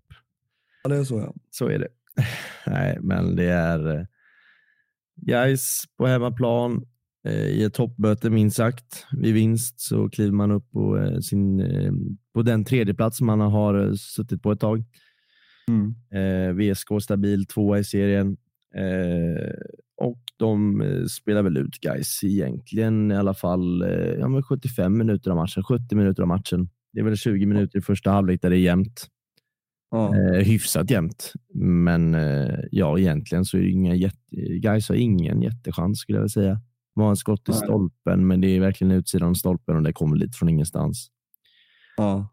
[0.84, 1.34] Ja, det är så ja.
[1.52, 1.88] Så är det.
[2.68, 4.06] Nej, men det är eh,
[5.16, 6.86] guys på hemmaplan
[7.26, 9.06] eh, i ett toppmöte minst sagt.
[9.12, 11.64] Vid vinst så kliver man upp på, sin,
[12.34, 14.84] på den tredje plats man har suttit på ett tag.
[15.68, 15.96] Mm.
[16.58, 18.38] VSK stabil tvåa i serien.
[18.76, 19.54] Eh,
[19.98, 24.98] och de eh, spelar väl ut guys egentligen i alla fall eh, ja, men 75
[24.98, 26.70] minuter av matchen, 70 minuter av matchen.
[26.94, 29.08] Det är väl 20 minuter i första halvlek där det är jämnt.
[29.92, 30.16] Ja.
[30.16, 31.34] Eh, hyfsat jämnt.
[31.54, 32.18] Men
[32.72, 34.18] ja, egentligen så är det inga jätte...
[34.62, 36.62] Gais har ingen jättechans skulle jag vilja säga.
[36.96, 39.94] De har en skott i stolpen, men det är verkligen utsidan av stolpen och det
[39.94, 41.10] kommer lite från ingenstans.
[41.98, 42.30] Ja.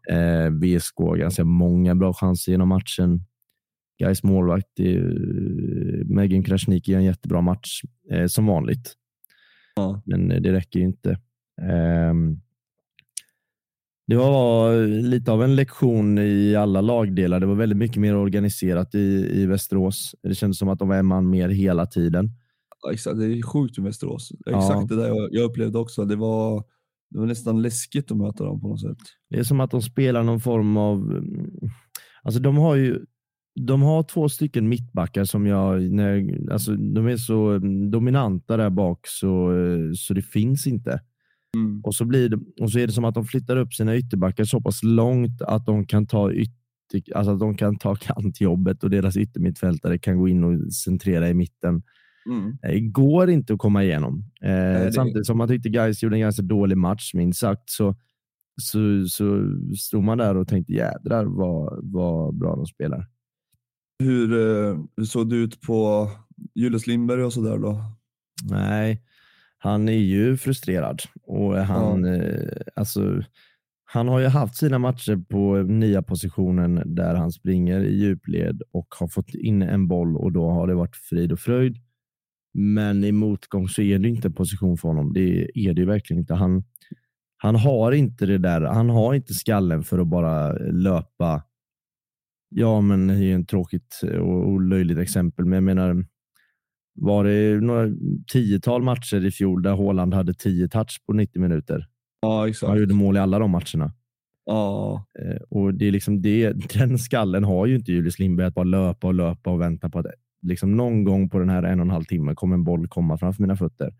[0.61, 3.25] VSK har ganska många bra chanser genom matchen.
[3.99, 7.81] Gais målvakt, ju- Megan Krasniqi gör en jättebra match
[8.11, 8.93] eh, som vanligt.
[9.75, 10.01] Ja.
[10.05, 11.19] Men eh, det räcker ju inte.
[11.61, 12.39] Ehm,
[14.07, 17.39] det var lite av en lektion i alla lagdelar.
[17.39, 20.15] Det var väldigt mycket mer organiserat i, i Västerås.
[20.23, 22.29] Det kändes som att de var en man mer hela tiden.
[22.83, 23.17] Ja, exakt.
[23.19, 24.31] Det är sjukt med Västerås.
[24.45, 24.57] Ja.
[24.57, 26.05] Exakt det där jag, jag upplevde också.
[26.05, 26.63] Det var,
[27.09, 28.97] det var nästan läskigt att möta dem på något sätt.
[29.29, 30.97] Det är som att de spelar någon form av...
[30.97, 31.49] mm,
[32.23, 32.99] Alltså de har ju
[33.59, 38.69] de har två stycken mittbackar som jag, när, alltså de är så mm, dominanta där
[38.69, 41.01] bak så, eh, så det finns inte.
[41.55, 41.81] Mm.
[41.83, 44.43] Och så, blir det, och så är det som att de flyttar upp sina ytterbackar
[44.43, 48.89] så pass långt att de kan ta, ytter, alltså att de kan ta kantjobbet och
[48.89, 51.83] deras yttermittfältare kan gå in och centrera i mitten.
[52.29, 52.57] Mm.
[52.61, 54.23] Det går inte att komma igenom.
[54.41, 57.95] Eh, det- Samtidigt som man tyckte Gais gjorde en ganska dålig match, minst sagt, så,
[58.61, 63.07] så, så stod man där och tänkte jädrar vad, vad bra de spelar.
[63.99, 66.09] Hur, eh, hur såg det ut på
[66.55, 67.81] Julius Lindberg och sådär då?
[68.43, 69.01] Nej,
[69.57, 73.23] han är ju frustrerad och han, eh, alltså,
[73.85, 78.87] han har ju haft sina matcher på nya positionen där han springer i djupled och
[78.99, 81.77] har fått in en boll och då har det varit frid och fröjd.
[82.53, 85.13] Men i motgång så är det inte en position för honom.
[85.13, 86.33] Det är det ju verkligen inte.
[86.33, 86.63] Han,
[87.37, 88.61] han har inte det där.
[88.61, 91.43] Han har inte skallen för att bara löpa.
[92.49, 96.05] Ja, men det är ju en tråkigt och och löjligt exempel, men jag menar,
[96.95, 97.87] var det några
[98.33, 101.87] tiotal matcher i fjol där Haaland hade 10 touch på 90 minuter?
[102.21, 102.69] Ja, exakt.
[102.69, 103.93] Han gjorde mål i alla de matcherna.
[104.45, 108.53] Ja, Eh, och det är liksom det, den skallen har ju inte Julius Lindberg att
[108.53, 110.05] bara löpa och löpa och vänta på att
[110.41, 113.17] liksom någon gång på den här en och en halv timme kommer en boll komma
[113.17, 113.93] framför mina fötter.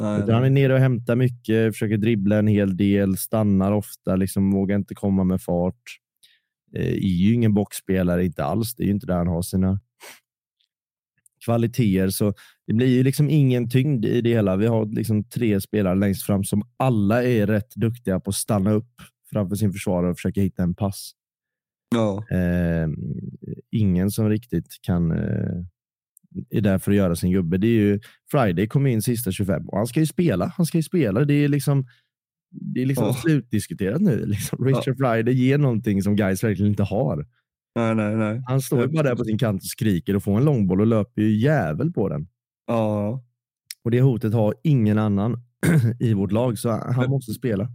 [0.00, 4.16] nej, Utan han är nere och hämtar mycket, försöker dribbla en hel del, stannar ofta,
[4.16, 5.82] liksom vågar inte komma med fart.
[6.76, 8.74] Eh, är ju ingen boxspelare, inte alls.
[8.74, 9.80] Det är ju inte där han har sina
[11.44, 12.08] kvaliteter.
[12.08, 12.34] Så
[12.66, 14.56] det blir ju liksom ingen tyngd i det hela.
[14.56, 18.72] Vi har liksom tre spelare längst fram som alla är rätt duktiga på att stanna
[18.72, 18.90] upp
[19.32, 21.12] framför sin försvarare och försöka hitta en pass.
[21.94, 22.88] Ja, Eh,
[23.70, 25.64] ingen som riktigt kan eh,
[26.50, 27.58] är där för att göra sin gubbe.
[27.58, 28.00] Det är ju
[28.30, 30.52] Friday kom in sista 25 och han ska ju spela.
[30.56, 31.24] Han ska ju spela.
[31.24, 31.86] Det är liksom,
[32.60, 33.14] det är liksom Ja.
[33.14, 34.26] slutdiskuterat nu.
[34.26, 34.64] Liksom.
[34.64, 37.26] Richard Friday ger någonting som guys verkligen inte har.
[37.76, 38.42] nej, nej, nej.
[38.46, 40.80] Han står ju Ja, bara där på sin kant och skriker och får en långboll
[40.80, 42.26] och löper ju jävel på den.
[42.66, 43.22] Ja.
[43.84, 45.42] Och det hotet har ingen annan
[46.00, 47.68] i vårt lag, så han Men- måste spela.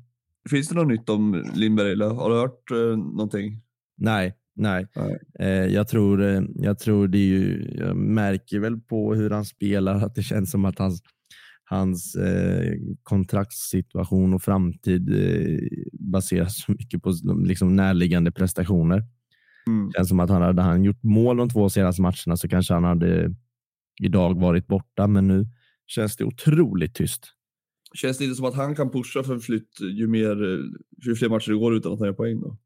[0.49, 3.61] Finns det något nytt om Lindberg eller har du hört eh, någonting?
[3.97, 4.87] Nej, nej.
[4.95, 5.17] Nej.
[5.39, 9.45] Eh, jag, tror, eh, jag tror det är ju, jag märker väl på hur han
[9.45, 11.01] spelar att det känns som att hans,
[11.69, 15.59] hans eh, kontraktssituation och framtid eh,
[15.91, 17.13] baseras så mycket på
[17.45, 19.03] liksom, närliggande prestationer.
[19.67, 19.91] Mm.
[19.91, 22.83] Känns som att han hade han gjort mål de två senaste matcherna så kanske han
[22.83, 23.35] hade
[24.01, 25.47] idag varit borta, men nu
[25.87, 27.25] känns det otroligt tyst.
[27.93, 30.35] Känns det inte som att han kan pusha för flytt ju, mer,
[31.05, 32.57] ju fler matcher det går utan att han gör poäng då?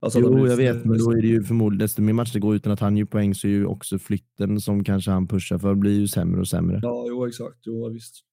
[0.00, 2.56] Alltså Jo, jag vet, men då är det ju förmodligen desto mer matcher det går
[2.56, 5.74] utan att han gör poäng så är ju också flytten som kanske han pushar för
[5.74, 6.80] blir ju sämre och sämre.
[6.82, 7.58] Ja, jo exakt.
[7.62, 8.24] Jo, visst.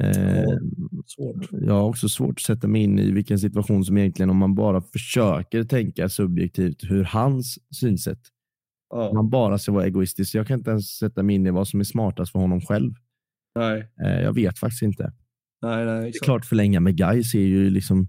[0.00, 0.44] Eh,
[1.06, 1.48] Svårt.
[1.52, 4.54] jag har också svårt att sätta mig in i vilken situation som egentligen, om man
[4.54, 8.20] bara försöker tänka subjektivt, hur hans synsätt,
[8.90, 9.12] Ja.
[9.14, 10.34] man bara ska vara egoistisk.
[10.34, 12.92] Jag kan inte ens sätta mig in i vad som är smartast för honom själv.
[13.54, 15.12] Nej, Eh, jag vet faktiskt inte.
[15.62, 16.00] nej, nej.
[16.02, 18.08] Det är klart förlänga med Gais är ju liksom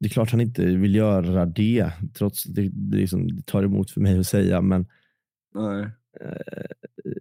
[0.00, 3.62] det är klart han inte vill göra det, trots att det, det, liksom, det tar
[3.62, 4.86] emot för mig att säga, men
[5.54, 5.82] Nej.
[6.20, 7.12] eh,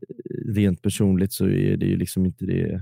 [0.55, 2.81] rent personligt så är det ju liksom inte det.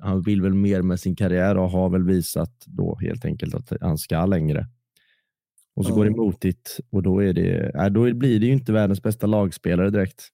[0.00, 3.72] Han vill väl mer med sin karriär och har väl visat då helt enkelt att
[3.80, 4.66] han ska längre.
[5.76, 5.94] Och så Ja.
[5.94, 9.02] går det emot det och då, är det, nej, då blir det ju inte världens
[9.02, 10.28] bästa lagspelare direkt.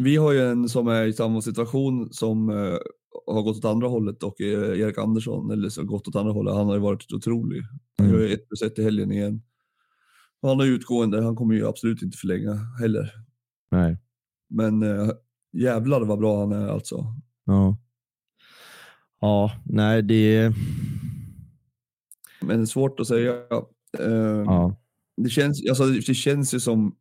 [0.00, 2.76] Vi har ju en som är i samma situation som eh,
[3.26, 6.54] har gått åt andra hållet och eh, Erik Andersson, eller så gått åt andra hållet,
[6.54, 7.62] han har ju varit otrolig.
[7.98, 8.18] Han Mm.
[8.20, 9.42] gör ju ett plus ett i helgen igen.
[10.42, 13.10] Han har utgående, han kommer ju absolut inte förlänga heller.
[13.70, 13.96] Nej.
[14.50, 15.10] Men eh,
[15.52, 17.14] jävlar vad bra han är alltså.
[17.44, 17.76] Ja.
[19.20, 20.52] Ja, nej det...
[22.42, 23.32] Men svårt att säga.
[23.98, 24.80] Eh, Ja.
[25.16, 26.96] det, känns, alltså, det känns ju som,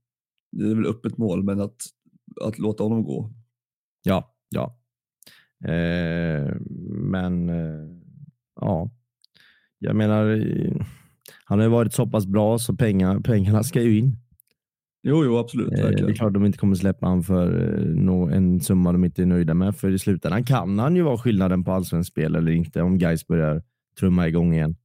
[0.51, 1.75] det är väl öppet mål, men att,
[2.41, 3.33] att låta honom gå.
[4.03, 4.79] Ja, ja.
[5.65, 6.55] Eh,
[6.89, 7.97] men eh,
[8.61, 8.91] ja,
[9.79, 10.43] jag menar,
[11.45, 14.17] han har ju varit så pass bra så pengar, pengarna ska ju in.
[15.07, 15.71] Jo, jo, absolut.
[15.71, 16.09] Eh, det Verkligen.
[16.09, 17.73] är klart de inte kommer släppa han för
[18.31, 19.75] eh, en summa de inte är nöjda med.
[19.75, 23.27] För i slutändan kan han ju vara skillnaden på allsvenskt spel eller inte om guys
[23.27, 23.63] börjar
[23.99, 24.75] trumma igång igen.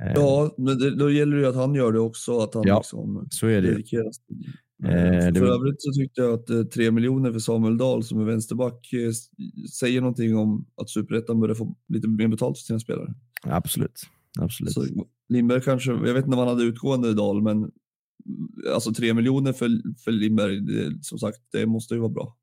[0.00, 2.38] Eh, Ja, men det, då gäller det ju att han gör det också.
[2.38, 3.68] Att han Ja, liksom Så är det.
[4.84, 8.24] Eh, det för övrigt så tyckte jag att tre miljoner för Samuel Dahl som är
[8.24, 8.86] vänsterback
[9.80, 13.14] säger någonting om att Superettan börjar få lite mer betalt för sina spelare.
[13.42, 14.00] Absolut.
[14.40, 14.72] Absolut.
[14.72, 14.84] Så
[15.28, 17.70] Lindberg kanske, jag vet inte om han hade utgående Dahl, men
[18.74, 19.68] alltså tre miljoner för,
[20.04, 22.36] för Lindberg, det, som sagt, det måste ju vara bra.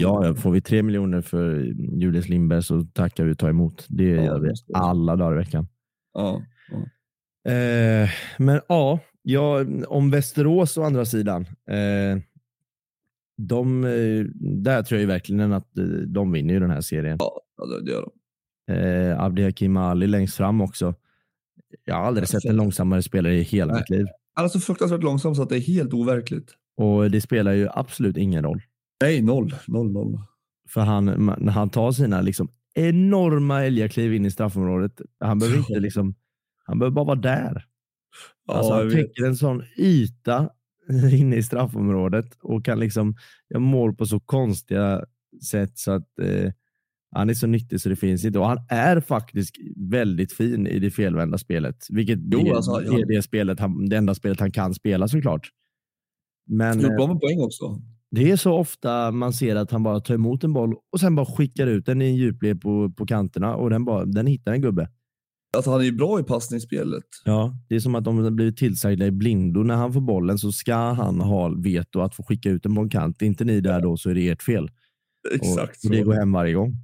[0.00, 1.60] Ja, ja, får vi tre miljoner för
[2.00, 3.86] Julius Lindberg så tackar vi och tar emot.
[3.88, 5.68] Det Ja, gör vi alla dagar i veckan.
[6.14, 6.42] Ja,
[7.46, 8.08] Eh,
[8.38, 11.42] men ja, ja, om Västerås å andra sidan.
[11.70, 12.18] Eh,
[13.36, 14.24] de, eh,
[14.64, 17.16] där tror jag ju verkligen att eh, de vinner den här serien.
[17.20, 17.40] ja
[17.84, 18.02] det, gör
[18.66, 18.72] de.
[18.74, 20.94] Eh, Abdihakim Ali längst fram också.
[21.84, 23.80] Jag har aldrig Ja, sett en långsammare spelare i hela Nej.
[23.82, 24.06] mitt liv.
[24.34, 26.54] Han är så fruktansvärt långsam så att det är helt overkligt.
[26.76, 28.62] Och det spelar ju absolut ingen roll.
[29.02, 30.18] Nej, noll, noll, noll.
[30.68, 31.04] För han,
[31.38, 36.14] när han tar sina liksom enorma älgakliv in i straffområdet, han behöver inte liksom,
[36.64, 37.64] han behöver bara vara där.
[38.46, 40.50] Ja, alltså, han täcker en sån yta
[41.12, 43.16] inne i straffområdet och kan liksom,
[43.48, 45.04] jag mår på så konstiga
[45.50, 46.52] sätt så att eh,
[47.14, 48.38] han är så nyttig så det finns inte.
[48.38, 52.98] Och han är faktiskt väldigt fin i det felvända spelet, vilket Jo, det, alltså, ja.
[52.98, 55.50] är det, spelet han, det enda spelet han kan spela såklart.
[56.46, 57.80] Men Gjort eh, bra med poäng också.
[58.10, 61.14] det är så ofta man ser att han bara tar emot en boll och sen
[61.14, 64.52] bara skickar ut den i en djupled på, på kanterna och den, bara, den hittar
[64.52, 64.88] en gubbe.
[65.58, 67.04] Att han är ju bra i passningsspelet.
[67.24, 69.62] Ja, det är som att de blivit tillsagda i blindo.
[69.62, 72.80] När han får bollen så ska han ha veto att få skicka ut den på
[72.80, 73.22] en kant.
[73.22, 74.70] Är inte ni där då så är det ert fel.
[75.34, 76.76] Exakt och, och det går hem varje gång.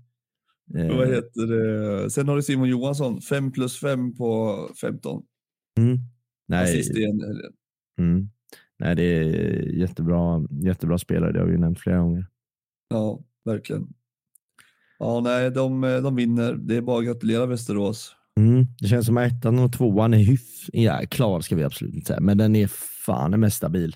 [0.74, 2.10] Eh, Vad heter det?
[2.10, 5.22] Sen har du Simon Johansson, 5 plus 5 på 15.
[5.78, 5.98] mm,
[6.48, 7.52] nej, Assist i en helgen.
[7.98, 8.28] mm,
[8.78, 11.32] nej, det är jättebra, jättebra spelare.
[11.32, 12.26] Det har vi ju nämnt flera gånger.
[12.88, 13.88] Ja, verkligen.
[14.98, 16.54] Ja, nej, de, de vinner.
[16.54, 18.16] Det är bara att gratulera Västerås.
[18.40, 20.68] Mm, det känns som att ettan och tvåan är hyff...
[20.72, 22.66] Ja, klar ska vi absolut inte säga, men den är
[23.06, 23.94] fan mest stabil.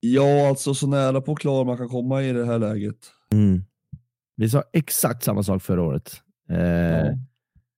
[0.00, 2.96] Ja, alltså så nära på klar man kan komma i det här läget.
[3.32, 3.64] Mm.
[4.40, 6.22] Vi sa exakt samma sak förra året.
[6.50, 7.14] Eh, Ja.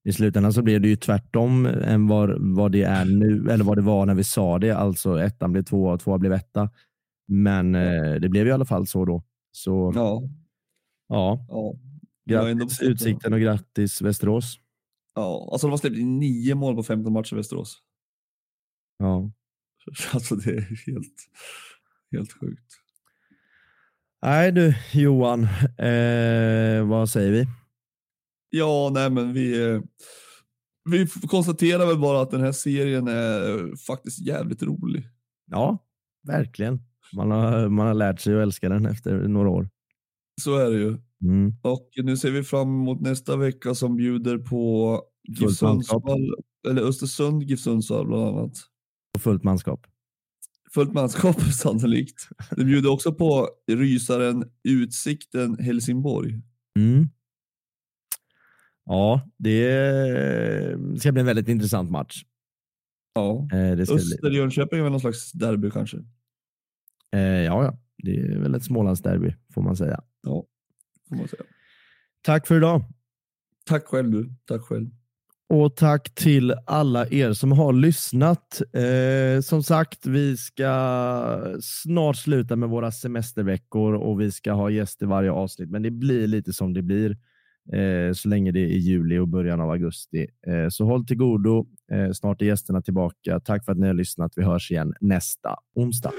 [0.04, 3.78] I slutändan så blev det ju tvärtom än vad, vad det är nu, eller vad
[3.78, 4.70] det var när vi sa det.
[4.70, 6.70] Alltså ettan blev tvåa och tvåa blev etta.
[7.28, 9.22] Men eh, det blev i alla fall så då.
[9.52, 10.22] Så Ja,
[11.08, 11.74] ja, ja.
[12.24, 12.82] Grattis.
[12.82, 14.58] Utsikten och grattis Västerås.
[15.14, 15.48] ja.
[15.52, 17.78] Alltså de har släppt in nio mål på 15 matcher i Västerås.
[18.98, 19.32] Ja.
[20.14, 21.16] Alltså det är helt,
[22.12, 22.72] helt sjukt.
[24.24, 25.42] Nej du Johan,
[25.78, 27.46] eh, vad säger vi?
[28.50, 29.80] Ja, nej men vi, eh,
[30.90, 35.08] vi konstaterar väl bara att den här serien är faktiskt jävligt rolig.
[35.50, 35.78] Ja,
[36.26, 36.80] verkligen.
[37.16, 39.68] Man har, man har lärt sig att älska den efter några år.
[40.42, 40.96] Så är det ju.
[41.22, 41.54] Mm.
[41.62, 45.50] Och nu ser vi fram emot nästa vecka som bjuder på GIF.
[45.50, 46.34] Sundsvall,
[46.68, 48.52] eller Östersund, GIF Sundsvall bland annat.
[49.16, 49.86] Och fullt manskap.
[50.74, 52.28] Fullt manskap sannolikt.
[52.50, 56.40] Det bjuder också på rysaren Utsikten Helsingborg.
[56.78, 57.08] Mm.
[58.84, 62.24] Ja, det ska bli en väldigt intressant match.
[63.14, 63.48] Ja.
[63.52, 63.94] Eh, Det ska.
[63.94, 65.96] Öster-Jönköping är väl någon slags derby kanske?
[67.12, 70.02] Eh, Ja, ja, det är väl ett Smålandsderby får man säga.
[70.22, 70.46] Ja,
[71.08, 71.42] får man säga.
[72.22, 72.84] Tack för idag
[73.64, 74.34] Tack själv du.
[74.44, 74.90] Tack själv
[75.48, 78.62] och tack till alla er som har lyssnat.
[78.72, 80.72] Eh, som sagt, vi ska
[81.62, 86.26] snart sluta med våra semesterveckor och vi ska ha gäster varje avsnitt, men det blir
[86.26, 87.10] lite som det blir
[87.72, 90.26] eh, så länge det är juli och början av augusti.
[90.46, 91.66] Eh, så håll till godo.
[91.92, 93.40] Eh, snart är gästerna tillbaka.
[93.40, 94.32] Tack för att ni har lyssnat.
[94.36, 96.12] Vi hörs igen nästa onsdag.